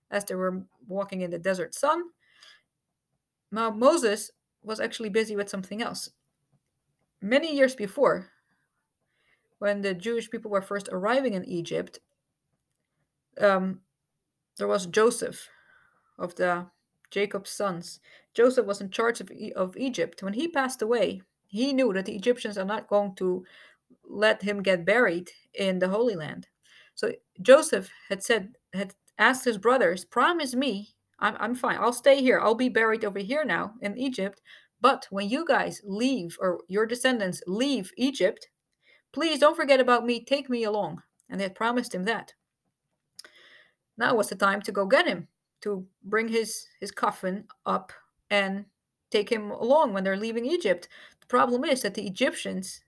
as 0.09 0.25
they 0.25 0.33
were 0.33 0.63
walking 0.87 1.21
in 1.21 1.29
the 1.29 1.37
desert 1.37 1.75
sun. 1.75 2.05
Now, 3.51 3.69
Moses 3.69 4.31
was 4.63 4.79
actually 4.79 5.09
busy 5.09 5.35
with 5.35 5.47
something 5.47 5.83
else. 5.83 6.09
Many 7.21 7.55
years 7.55 7.75
before, 7.75 8.31
when 9.59 9.81
the 9.81 9.93
Jewish 9.93 10.29
people 10.29 10.49
were 10.49 10.63
first 10.63 10.89
arriving 10.91 11.33
in 11.35 11.45
Egypt, 11.45 11.99
um, 13.39 13.81
there 14.57 14.67
was 14.67 14.87
Joseph 14.87 15.47
of 16.17 16.33
the 16.35 16.65
Jacob's 17.11 17.51
sons. 17.51 17.99
Joseph 18.33 18.65
was 18.65 18.81
in 18.81 18.89
charge 18.89 19.21
of, 19.21 19.29
of 19.55 19.77
Egypt. 19.77 20.23
When 20.23 20.33
he 20.33 20.47
passed 20.47 20.81
away, 20.81 21.21
he 21.45 21.73
knew 21.73 21.93
that 21.93 22.05
the 22.05 22.15
Egyptians 22.15 22.57
are 22.57 22.65
not 22.65 22.87
going 22.87 23.13
to 23.17 23.45
let 24.13 24.41
him 24.43 24.61
get 24.61 24.85
buried 24.85 25.31
in 25.53 25.79
the 25.79 25.89
Holy 25.89 26.15
Land. 26.15 26.47
So 26.95 27.13
Joseph 27.41 27.89
had 28.09 28.23
said, 28.23 28.55
had 28.73 28.93
asked 29.17 29.45
his 29.45 29.57
brothers, 29.57 30.05
Promise 30.05 30.55
me, 30.55 30.95
I'm, 31.19 31.35
I'm 31.39 31.55
fine, 31.55 31.77
I'll 31.79 31.93
stay 31.93 32.21
here, 32.21 32.39
I'll 32.39 32.55
be 32.55 32.69
buried 32.69 33.03
over 33.03 33.19
here 33.19 33.43
now 33.43 33.73
in 33.81 33.97
Egypt. 33.97 34.41
But 34.79 35.07
when 35.09 35.29
you 35.29 35.45
guys 35.45 35.81
leave, 35.83 36.37
or 36.39 36.59
your 36.67 36.85
descendants 36.85 37.41
leave 37.47 37.91
Egypt, 37.97 38.49
please 39.13 39.39
don't 39.39 39.55
forget 39.55 39.79
about 39.79 40.05
me, 40.05 40.23
take 40.23 40.49
me 40.49 40.63
along. 40.63 41.01
And 41.29 41.39
they 41.39 41.45
had 41.45 41.55
promised 41.55 41.95
him 41.95 42.03
that. 42.05 42.33
Now 43.97 44.15
was 44.15 44.29
the 44.29 44.35
time 44.35 44.61
to 44.63 44.71
go 44.71 44.85
get 44.85 45.07
him, 45.07 45.27
to 45.61 45.85
bring 46.03 46.27
his, 46.27 46.67
his 46.79 46.91
coffin 46.91 47.45
up 47.65 47.93
and 48.29 48.65
take 49.09 49.31
him 49.31 49.51
along 49.51 49.93
when 49.93 50.03
they're 50.03 50.17
leaving 50.17 50.45
Egypt. 50.45 50.89
The 51.21 51.27
problem 51.27 51.63
is 51.63 51.81
that 51.83 51.93
the 51.93 52.05
Egyptians 52.05 52.82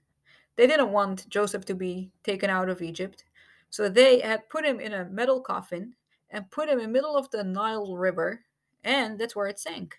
they 0.56 0.68
didn't 0.68 0.91
want 0.91 1.30
Joseph 1.30 1.65
to 1.65 1.76
be 1.76 2.12
taken 2.24 2.50
out 2.50 2.70
of 2.70 2.82
Egypt. 2.82 3.24
So 3.70 3.89
they 3.89 4.20
had 4.20 4.50
put 4.50 4.65
him 4.65 4.80
in 4.80 4.94
a 4.94 5.06
metal 5.06 5.41
coffin 5.41 5.96
and 6.30 6.50
put 6.52 6.70
him 6.70 6.80
in 6.80 6.86
the 6.86 6.91
middle 6.91 7.15
of 7.15 7.30
the 7.32 7.44
Nile 7.44 7.96
River, 7.96 8.41
and 8.84 9.20
that's 9.20 9.36
where 9.36 9.48
it 9.48 9.60
sank. 9.60 9.96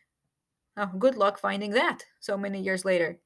Now, 0.77 0.87
good 0.87 1.17
luck 1.17 1.39
finding 1.39 1.71
that 1.71 2.05
so 2.21 2.37
many 2.37 2.61
years 2.61 2.85
later. 2.85 3.19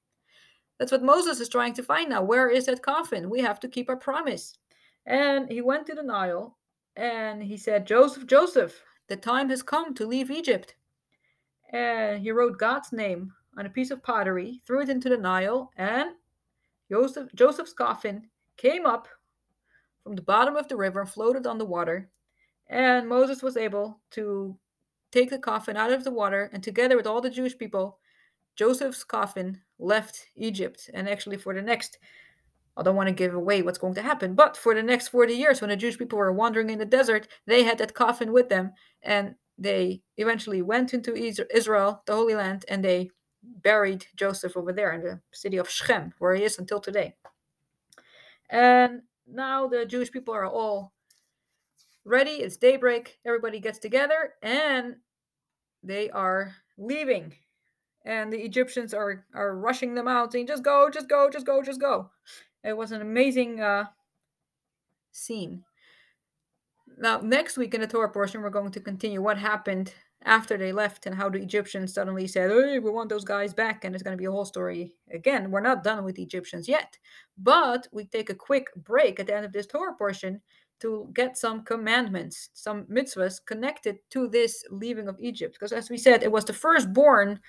That's 0.79 0.93
what 0.93 1.03
Moses 1.03 1.41
is 1.41 1.49
trying 1.49 1.75
to 1.75 1.83
find 1.83 2.09
now. 2.09 2.23
Where 2.23 2.49
is 2.49 2.67
that 2.67 2.83
coffin? 2.83 3.29
We 3.29 3.41
have 3.41 3.61
to 3.61 3.69
keep 3.69 3.89
our 3.89 3.97
promise. 3.97 4.55
And 5.07 5.51
he 5.51 5.61
went 5.61 5.87
to 5.87 5.95
the 5.95 6.03
Nile 6.03 6.57
and 6.97 7.43
he 7.43 7.57
said, 7.57 7.87
Joseph, 7.87 8.27
Joseph, 8.27 8.83
the 9.09 9.17
time 9.17 9.51
has 9.51 9.63
come 9.63 9.95
to 9.95 10.07
leave 10.07 10.31
Egypt. 10.31 10.75
And 11.73 12.23
he 12.23 12.31
wrote 12.31 12.59
God's 12.59 12.93
name 12.93 13.33
on 13.59 13.67
a 13.67 13.71
piece 13.71 13.91
of 13.91 14.03
pottery, 14.03 14.61
threw 14.67 14.81
it 14.81 14.89
into 14.89 15.09
the 15.09 15.17
Nile, 15.17 15.71
and 15.77 16.11
Joseph, 16.91 17.29
Joseph's 17.35 17.73
coffin 17.73 18.29
came 18.57 18.85
up 18.85 19.09
from 20.03 20.17
the 20.17 20.23
bottom 20.23 20.57
of 20.57 20.69
the 20.69 20.77
river 20.77 21.01
and 21.01 21.09
floated 21.09 21.47
on 21.47 21.59
the 21.59 21.65
water. 21.65 22.11
And 22.69 23.09
Moses 23.09 23.43
was 23.43 23.57
able 23.57 24.01
to 24.13 24.57
take 25.13 25.31
the 25.31 25.39
coffin 25.39 25.77
out 25.77 25.93
of 25.93 26.05
the 26.05 26.11
water, 26.11 26.51
and 26.53 26.63
together 26.63 26.97
with 26.97 27.07
all 27.07 27.21
the 27.21 27.31
Jewish 27.31 27.59
people, 27.59 27.99
Joseph's 28.57 29.05
coffin 29.05 29.61
left 29.79 30.29
Egypt. 30.37 30.89
And 30.95 31.09
actually, 31.09 31.37
for 31.37 31.55
the 31.55 31.63
next, 31.63 31.99
I 32.77 32.83
don't 32.83 32.97
want 32.97 33.09
to 33.09 33.15
give 33.15 33.35
away 33.35 33.63
what's 33.63 33.79
going 33.79 33.95
to 33.95 34.03
happen, 34.03 34.35
but 34.35 34.57
for 34.57 34.75
the 34.75 34.83
next 34.83 35.09
40 35.09 35.35
years, 35.35 35.61
when 35.61 35.71
the 35.71 35.77
Jewish 35.77 35.99
people 35.99 36.19
were 36.19 36.33
wandering 36.33 36.71
in 36.71 36.79
the 36.79 36.85
desert, 36.85 37.27
they 37.47 37.65
had 37.65 37.79
that 37.79 37.95
coffin 37.95 38.33
with 38.33 38.49
them. 38.49 38.73
And 39.03 39.35
they 39.59 40.03
eventually 40.17 40.63
went 40.63 40.95
into 40.95 41.15
Israel, 41.17 42.03
the 42.07 42.15
Holy 42.15 42.35
Land, 42.35 42.65
and 42.69 42.85
they 42.85 43.11
buried 43.43 44.07
Joseph 44.17 44.57
over 44.57 44.73
there 44.73 44.93
in 44.93 45.03
the 45.03 45.21
city 45.33 45.57
of 45.57 45.69
Shechem, 45.69 46.15
where 46.19 46.35
he 46.35 46.45
is 46.45 46.59
until 46.59 46.81
today. 46.81 47.15
And 48.49 49.03
now 49.27 49.67
the 49.67 49.87
Jewish 49.87 50.11
people 50.11 50.35
are 50.35 50.47
all 50.47 50.93
ready. 52.05 52.33
It's 52.33 52.57
daybreak. 52.57 53.19
Everybody 53.25 53.61
gets 53.61 53.79
together 53.79 54.35
and 54.43 54.97
they 55.83 56.11
are 56.11 56.57
leaving. 56.77 57.35
And 58.05 58.33
the 58.33 58.41
Egyptians 58.41 58.95
are, 58.95 59.27
are 59.35 59.57
rushing 59.57 59.95
them 59.95 60.09
out, 60.09 60.33
saying, 60.33 60.47
just 60.47 60.63
go, 60.63 60.89
just 60.91 61.09
go, 61.09 61.29
just 61.31 61.47
go, 61.47 61.63
just 61.63 61.81
go. 61.81 62.11
It 62.65 62.77
was 62.77 62.93
an 62.93 63.03
amazing 63.03 63.61
uh, 63.61 63.85
scene. 65.13 65.65
Now, 66.99 67.21
next 67.21 67.57
week 67.57 67.75
in 67.75 67.81
the 67.81 67.87
Torah 67.87 68.11
portion, 68.11 68.41
we're 68.41 68.51
going 68.51 68.73
to 68.73 68.81
continue 68.81 69.23
what 69.23 69.39
happened 69.39 69.95
after 70.25 70.59
they 70.59 70.73
left 70.73 71.07
and 71.07 71.15
how 71.15 71.31
the 71.31 71.41
Egyptians 71.41 71.95
suddenly 71.95 72.27
said, 72.27 72.51
hey, 72.51 72.79
we 72.79 72.91
want 72.91 73.09
those 73.09 73.25
guys 73.25 73.55
back. 73.55 73.85
And 73.85 73.95
it's 73.95 74.03
going 74.03 74.17
to 74.17 74.21
be 74.21 74.27
a 74.27 74.31
whole 74.31 74.45
story 74.45 74.93
again. 75.11 75.51
We're 75.51 75.61
not 75.61 75.83
done 75.83 76.05
with 76.05 76.19
Egyptians 76.19 76.69
yet. 76.69 76.99
But 77.39 77.89
we 77.91 78.05
take 78.05 78.29
a 78.29 78.35
quick 78.35 78.67
break 78.77 79.19
at 79.19 79.27
the 79.27 79.35
end 79.35 79.47
of 79.47 79.53
this 79.53 79.67
Torah 79.67 79.95
portion 79.95 80.41
to 80.81 81.11
get 81.15 81.39
some 81.39 81.63
commandments, 81.63 82.51
some 82.55 82.85
mitzvahs 82.85 83.45
connected 83.45 83.99
to 84.11 84.29
this 84.29 84.65
leaving 84.71 85.09
of 85.09 85.17
Egypt. 85.21 85.55
Because 85.55 85.73
as 85.73 85.91
we 85.91 85.97
said, 85.97 86.23
it 86.23 86.33
was 86.33 86.45
the 86.45 86.53
firstborn 86.53 87.41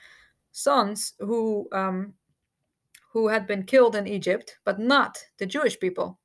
sons 0.52 1.14
who 1.20 1.68
um, 1.72 2.14
who 3.12 3.28
had 3.28 3.46
been 3.46 3.64
killed 3.64 3.96
in 3.98 4.08
Egypt, 4.08 4.58
but 4.64 4.80
not 4.80 5.18
the 5.38 5.46
Jewish 5.46 5.78
people. 5.78 6.20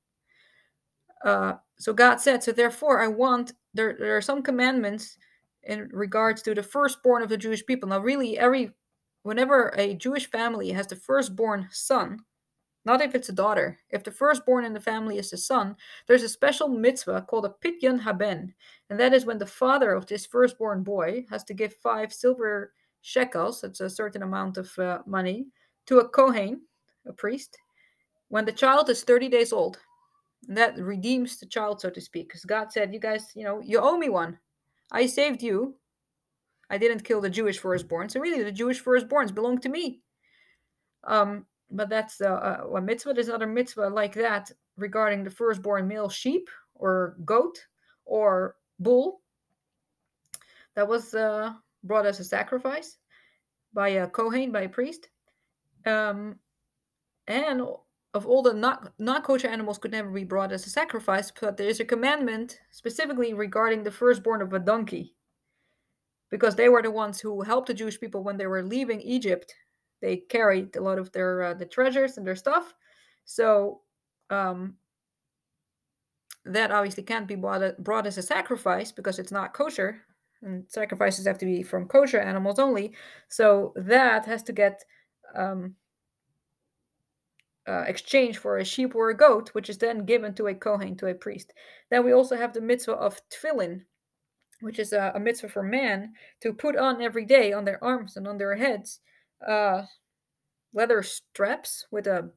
Uh, 1.24 1.54
so 1.76 1.92
God 1.92 2.20
said, 2.20 2.44
so 2.44 2.52
therefore 2.52 3.02
I 3.02 3.08
want 3.08 3.52
there 3.74 3.96
there 3.98 4.16
are 4.16 4.22
some 4.22 4.42
commandments 4.42 5.16
in 5.66 5.88
regards 5.92 6.42
to 6.42 6.54
the 6.54 6.62
firstborn 6.62 7.22
of 7.22 7.28
the 7.28 7.36
Jewish 7.36 7.64
people. 7.66 7.88
Now, 7.88 8.00
really, 8.00 8.38
every 8.38 8.72
whenever 9.22 9.74
a 9.76 9.94
Jewish 9.94 10.30
family 10.30 10.70
has 10.70 10.86
the 10.86 10.96
firstborn 10.96 11.68
son, 11.70 12.20
not 12.84 13.02
if 13.02 13.16
it's 13.16 13.28
a 13.28 13.32
daughter, 13.32 13.76
if 13.90 14.04
the 14.04 14.12
firstborn 14.12 14.64
in 14.64 14.72
the 14.72 14.80
family 14.80 15.18
is 15.18 15.30
the 15.30 15.36
son, 15.36 15.76
there's 16.06 16.22
a 16.22 16.28
special 16.28 16.68
mitzvah 16.68 17.26
called 17.28 17.44
a 17.44 17.54
pidyon 17.60 17.98
haben, 17.98 18.54
and 18.88 19.00
that 19.00 19.12
is 19.12 19.26
when 19.26 19.38
the 19.38 19.46
father 19.46 19.92
of 19.92 20.06
this 20.06 20.24
firstborn 20.24 20.84
boy 20.84 21.26
has 21.28 21.42
to 21.44 21.54
give 21.54 21.74
five 21.74 22.12
silver 22.12 22.72
shekels, 23.02 23.60
that's 23.60 23.80
a 23.80 23.90
certain 23.90 24.22
amount 24.22 24.56
of 24.56 24.78
uh, 24.78 25.00
money, 25.06 25.48
to 25.86 25.98
a 25.98 26.08
kohen, 26.08 26.60
a 27.06 27.12
priest, 27.12 27.58
when 28.28 28.44
the 28.44 28.52
child 28.52 28.88
is 28.88 29.02
30 29.02 29.28
days 29.28 29.52
old. 29.52 29.78
And 30.46 30.56
that 30.56 30.78
redeems 30.78 31.38
the 31.38 31.46
child, 31.46 31.80
so 31.80 31.90
to 31.90 32.00
speak, 32.00 32.28
because 32.28 32.44
God 32.44 32.70
said, 32.70 32.94
"You 32.94 33.00
guys, 33.00 33.32
you 33.34 33.42
know, 33.42 33.60
you 33.60 33.80
owe 33.80 33.96
me 33.96 34.08
one. 34.08 34.38
I 34.90 35.06
saved 35.06 35.42
you. 35.42 35.76
I 36.68 36.78
didn't 36.78 37.04
kill 37.04 37.20
the 37.20 37.30
Jewish 37.30 37.58
firstborn, 37.58 38.08
so 38.08 38.20
really 38.20 38.42
the 38.42 38.52
Jewish 38.52 38.82
firstborns 38.82 39.34
belong 39.34 39.58
to 39.60 39.68
me." 39.68 40.00
Um, 41.04 41.46
but 41.70 41.88
that's 41.88 42.20
uh, 42.20 42.64
uh, 42.64 42.76
a 42.76 42.80
mitzvah. 42.80 43.14
There's 43.14 43.28
another 43.28 43.46
mitzvah 43.46 43.88
like 43.88 44.14
that 44.14 44.50
regarding 44.76 45.24
the 45.24 45.30
firstborn 45.30 45.88
male 45.88 46.08
sheep 46.08 46.48
or 46.74 47.16
goat 47.24 47.58
or 48.04 48.56
bull 48.78 49.20
that 50.74 50.86
was 50.86 51.14
uh, 51.14 51.52
brought 51.82 52.06
as 52.06 52.20
a 52.20 52.24
sacrifice 52.24 52.98
by 53.72 53.88
a 53.88 54.06
kohen, 54.06 54.52
by 54.52 54.62
a 54.62 54.68
priest. 54.68 55.08
Um, 55.84 56.36
and 57.26 57.62
of 58.16 58.26
all 58.26 58.42
the 58.42 58.52
not 58.52 58.92
non 58.98 59.22
kosher 59.22 59.48
animals 59.48 59.78
could 59.78 59.92
never 59.92 60.10
be 60.10 60.24
brought 60.24 60.52
as 60.52 60.66
a 60.66 60.70
sacrifice, 60.70 61.30
but 61.40 61.56
there 61.56 61.68
is 61.68 61.80
a 61.80 61.84
commandment 61.84 62.58
specifically 62.70 63.34
regarding 63.34 63.82
the 63.82 63.90
firstborn 63.90 64.42
of 64.42 64.52
a 64.52 64.58
donkey, 64.58 65.14
because 66.30 66.56
they 66.56 66.68
were 66.68 66.82
the 66.82 66.90
ones 66.90 67.20
who 67.20 67.42
helped 67.42 67.68
the 67.68 67.74
Jewish 67.74 68.00
people 68.00 68.24
when 68.24 68.36
they 68.36 68.46
were 68.46 68.62
leaving 68.62 69.00
Egypt 69.00 69.54
they 70.00 70.16
carried 70.16 70.76
a 70.76 70.80
lot 70.80 70.98
of 70.98 71.10
their 71.12 71.42
uh, 71.42 71.54
the 71.54 71.66
treasures 71.66 72.16
and 72.16 72.26
their 72.26 72.36
stuff. 72.36 72.74
So 73.24 73.80
um, 74.30 74.74
that 76.44 76.70
obviously 76.70 77.02
can't 77.02 77.26
be 77.26 77.34
brought, 77.34 77.82
brought 77.82 78.06
as 78.06 78.18
a 78.18 78.22
sacrifice 78.22 78.92
because 78.92 79.18
it's 79.18 79.32
not 79.32 79.54
kosher, 79.54 80.02
and 80.42 80.64
sacrifices 80.68 81.26
have 81.26 81.38
to 81.38 81.46
be 81.46 81.62
from 81.62 81.88
kosher 81.88 82.20
animals 82.20 82.58
only. 82.58 82.94
So 83.28 83.72
that 83.76 84.26
has 84.26 84.42
to 84.44 84.52
get 84.52 84.84
um, 85.34 85.74
uh, 87.68 87.84
exchanged 87.86 88.38
for 88.38 88.58
a 88.58 88.64
sheep 88.64 88.94
or 88.94 89.10
a 89.10 89.16
goat, 89.16 89.50
which 89.52 89.68
is 89.68 89.78
then 89.78 90.04
given 90.04 90.34
to 90.34 90.46
a 90.46 90.54
kohen, 90.54 90.96
to 90.96 91.06
a 91.06 91.14
priest. 91.14 91.52
Then 91.90 92.04
we 92.04 92.12
also 92.12 92.36
have 92.36 92.52
the 92.52 92.60
mitzvah 92.60 92.92
of 92.92 93.20
tefillin, 93.30 93.82
which 94.60 94.78
is 94.78 94.92
a, 94.92 95.12
a 95.14 95.20
mitzvah 95.20 95.48
for 95.48 95.62
man 95.62 96.12
to 96.42 96.52
put 96.52 96.76
on 96.76 97.02
every 97.02 97.24
day 97.24 97.52
on 97.52 97.64
their 97.64 97.82
arms 97.82 98.16
and 98.16 98.26
on 98.26 98.38
their 98.38 98.56
heads 98.56 99.00
uh, 99.46 99.82
leather 100.72 101.02
straps 101.02 101.86
with 101.90 102.06
a 102.06 102.30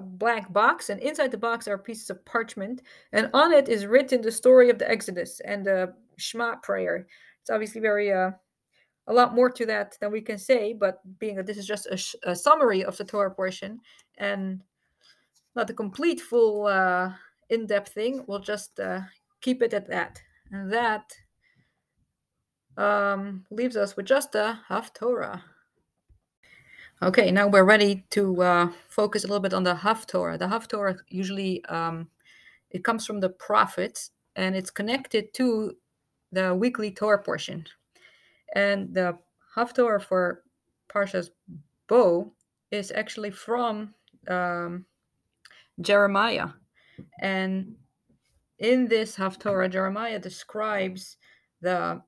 black 0.00 0.52
box, 0.52 0.90
and 0.90 1.00
inside 1.00 1.30
the 1.30 1.38
box 1.38 1.66
are 1.66 1.78
pieces 1.78 2.10
of 2.10 2.24
parchment, 2.24 2.82
and 3.12 3.28
on 3.34 3.52
it 3.52 3.68
is 3.68 3.86
written 3.86 4.22
the 4.22 4.30
story 4.30 4.70
of 4.70 4.78
the 4.78 4.88
Exodus 4.88 5.40
and 5.44 5.66
the 5.66 5.92
Shema 6.18 6.56
prayer. 6.56 7.06
It's 7.40 7.50
obviously 7.50 7.80
very 7.80 8.12
uh, 8.12 8.30
a 9.06 9.12
lot 9.12 9.34
more 9.34 9.50
to 9.50 9.66
that 9.66 9.96
than 10.00 10.10
we 10.10 10.20
can 10.20 10.38
say, 10.38 10.72
but 10.72 11.00
being 11.18 11.36
that 11.36 11.46
this 11.46 11.58
is 11.58 11.66
just 11.66 11.86
a, 11.90 11.96
sh- 11.96 12.16
a 12.24 12.34
summary 12.34 12.84
of 12.84 12.96
the 12.96 13.04
Torah 13.04 13.30
portion 13.30 13.80
and 14.18 14.62
not 15.54 15.70
a 15.70 15.74
complete, 15.74 16.20
full, 16.20 16.66
uh, 16.66 17.12
in-depth 17.48 17.92
thing, 17.92 18.24
we'll 18.26 18.40
just 18.40 18.80
uh, 18.80 19.00
keep 19.40 19.62
it 19.62 19.72
at 19.72 19.88
that. 19.88 20.20
And 20.50 20.72
that 20.72 21.12
um, 22.76 23.44
leaves 23.50 23.76
us 23.76 23.96
with 23.96 24.06
just 24.06 24.34
a 24.34 24.60
Haftorah. 24.68 25.40
Okay, 27.02 27.30
now 27.30 27.46
we're 27.46 27.64
ready 27.64 28.04
to 28.10 28.42
uh, 28.42 28.72
focus 28.88 29.24
a 29.24 29.26
little 29.26 29.40
bit 29.40 29.54
on 29.54 29.64
the 29.64 29.74
Haftorah. 29.74 30.38
The 30.38 30.46
Haftorah 30.46 30.98
usually 31.08 31.64
um, 31.66 32.08
it 32.70 32.84
comes 32.84 33.06
from 33.06 33.20
the 33.20 33.28
prophets 33.28 34.10
and 34.34 34.56
it's 34.56 34.70
connected 34.70 35.32
to 35.34 35.76
the 36.32 36.54
weekly 36.54 36.90
Torah 36.90 37.22
portion. 37.22 37.66
And 38.54 38.94
the 38.94 39.18
Haftorah 39.56 40.02
for 40.02 40.42
Parshas 40.88 41.30
Bo 41.88 42.32
is 42.70 42.92
actually 42.94 43.30
from 43.30 43.94
um, 44.28 44.84
Jeremiah. 45.80 46.48
And 47.20 47.74
in 48.58 48.88
this 48.88 49.16
Haftorah, 49.16 49.70
Jeremiah 49.70 50.18
describes 50.18 51.16
the 51.60 52.02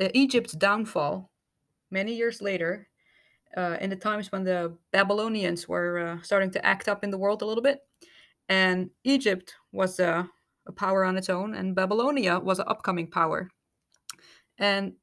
uh, 0.00 0.08
Egypt's 0.14 0.54
downfall 0.54 1.30
many 1.90 2.14
years 2.14 2.40
later 2.40 2.88
uh, 3.56 3.76
in 3.80 3.90
the 3.90 3.96
times 3.96 4.32
when 4.32 4.44
the 4.44 4.76
Babylonians 4.92 5.68
were 5.68 5.98
uh, 5.98 6.22
starting 6.22 6.50
to 6.52 6.66
act 6.66 6.88
up 6.88 7.04
in 7.04 7.10
the 7.10 7.18
world 7.18 7.42
a 7.42 7.46
little 7.46 7.62
bit. 7.62 7.80
And 8.48 8.90
Egypt 9.04 9.54
was 9.72 10.00
a, 10.00 10.28
a 10.66 10.72
power 10.72 11.04
on 11.04 11.16
its 11.16 11.28
own, 11.28 11.54
and 11.54 11.74
Babylonia 11.74 12.38
was 12.38 12.58
an 12.58 12.66
upcoming 12.68 13.06
power. 13.06 13.48
And 14.58 14.94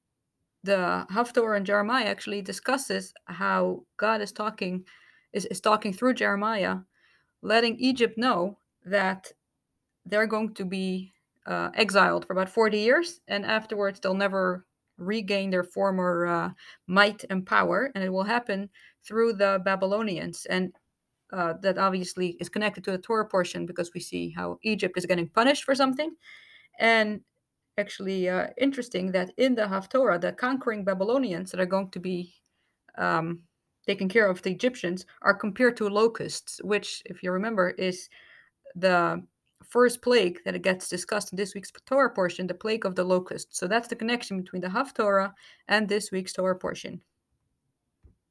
the 0.64 1.06
Haftorah 1.12 1.58
and 1.58 1.66
Jeremiah 1.66 2.06
actually 2.06 2.42
discusses 2.42 3.14
how 3.26 3.84
God 3.98 4.22
is 4.22 4.32
talking 4.32 4.86
is, 5.32 5.46
is 5.46 5.62
talking 5.62 5.94
through 5.94 6.16
Jeremiah, 6.16 6.78
letting 7.42 7.78
Egypt 7.78 8.18
know 8.18 8.58
that 8.86 9.32
they're 10.06 10.28
going 10.28 10.54
to 10.56 10.66
be 10.66 11.14
uh, 11.46 11.70
exiled 11.76 12.26
for 12.26 12.34
about 12.34 12.50
40 12.50 12.80
years, 12.80 13.22
and 13.28 13.46
afterwards 13.46 14.00
they'll 14.00 14.14
never 14.14 14.66
regain 14.98 15.50
their 15.50 15.64
former 15.64 16.26
uh, 16.26 16.50
might 16.88 17.24
and 17.30 17.46
power, 17.46 17.92
and 17.96 18.04
it 18.04 18.10
will 18.10 18.24
happen 18.24 18.70
through 19.06 19.34
the 19.34 19.62
Babylonians. 19.64 20.46
And 20.50 20.74
uh, 21.32 21.54
that 21.62 21.78
obviously 21.78 22.36
is 22.40 22.50
connected 22.50 22.84
to 22.84 22.92
the 22.92 22.98
Torah 22.98 23.28
portion 23.28 23.66
because 23.68 23.92
we 23.94 24.00
see 24.00 24.32
how 24.32 24.58
Egypt 24.64 24.98
is 24.98 25.06
getting 25.06 25.30
punished 25.30 25.64
for 25.64 25.76
something. 25.76 26.16
And 26.80 27.22
actually, 27.80 28.30
uh, 28.30 28.48
interesting 28.58 29.12
that 29.14 29.32
in 29.38 29.56
the 29.56 29.64
Haftorah, 29.64 30.22
the 30.22 30.32
conquering 30.34 30.84
Babylonians 30.84 31.52
that 31.52 31.60
are 31.60 31.66
going 31.66 31.90
to 31.92 32.00
be 32.00 32.34
um, 32.98 33.40
taking 33.88 34.10
care 34.10 34.30
of 34.30 34.42
the 34.42 34.52
Egyptians 34.52 35.06
are 35.22 35.34
compared 35.34 35.78
to 35.78 35.88
locusts, 35.90 36.62
which, 36.64 37.02
if 37.06 37.24
you 37.24 37.32
remember, 37.32 37.70
is 37.70 38.10
the 38.76 39.24
first 39.64 40.02
plague 40.02 40.40
that 40.46 40.56
it 40.56 40.62
gets 40.62 40.90
discussed 40.90 41.32
in 41.32 41.38
this 41.38 41.54
week's 41.56 41.72
Torah 41.86 42.10
portion, 42.10 42.48
the 42.48 42.54
plague 42.54 42.86
of 42.86 42.96
the 42.96 43.04
locust. 43.04 43.56
So 43.56 43.68
that's 43.68 43.88
the 43.88 43.96
connection 43.96 44.42
between 44.42 44.62
the 44.62 44.68
Haftorah 44.68 45.34
and 45.68 45.88
this 45.88 46.12
week's 46.12 46.34
Torah 46.34 46.56
portion. 46.56 47.02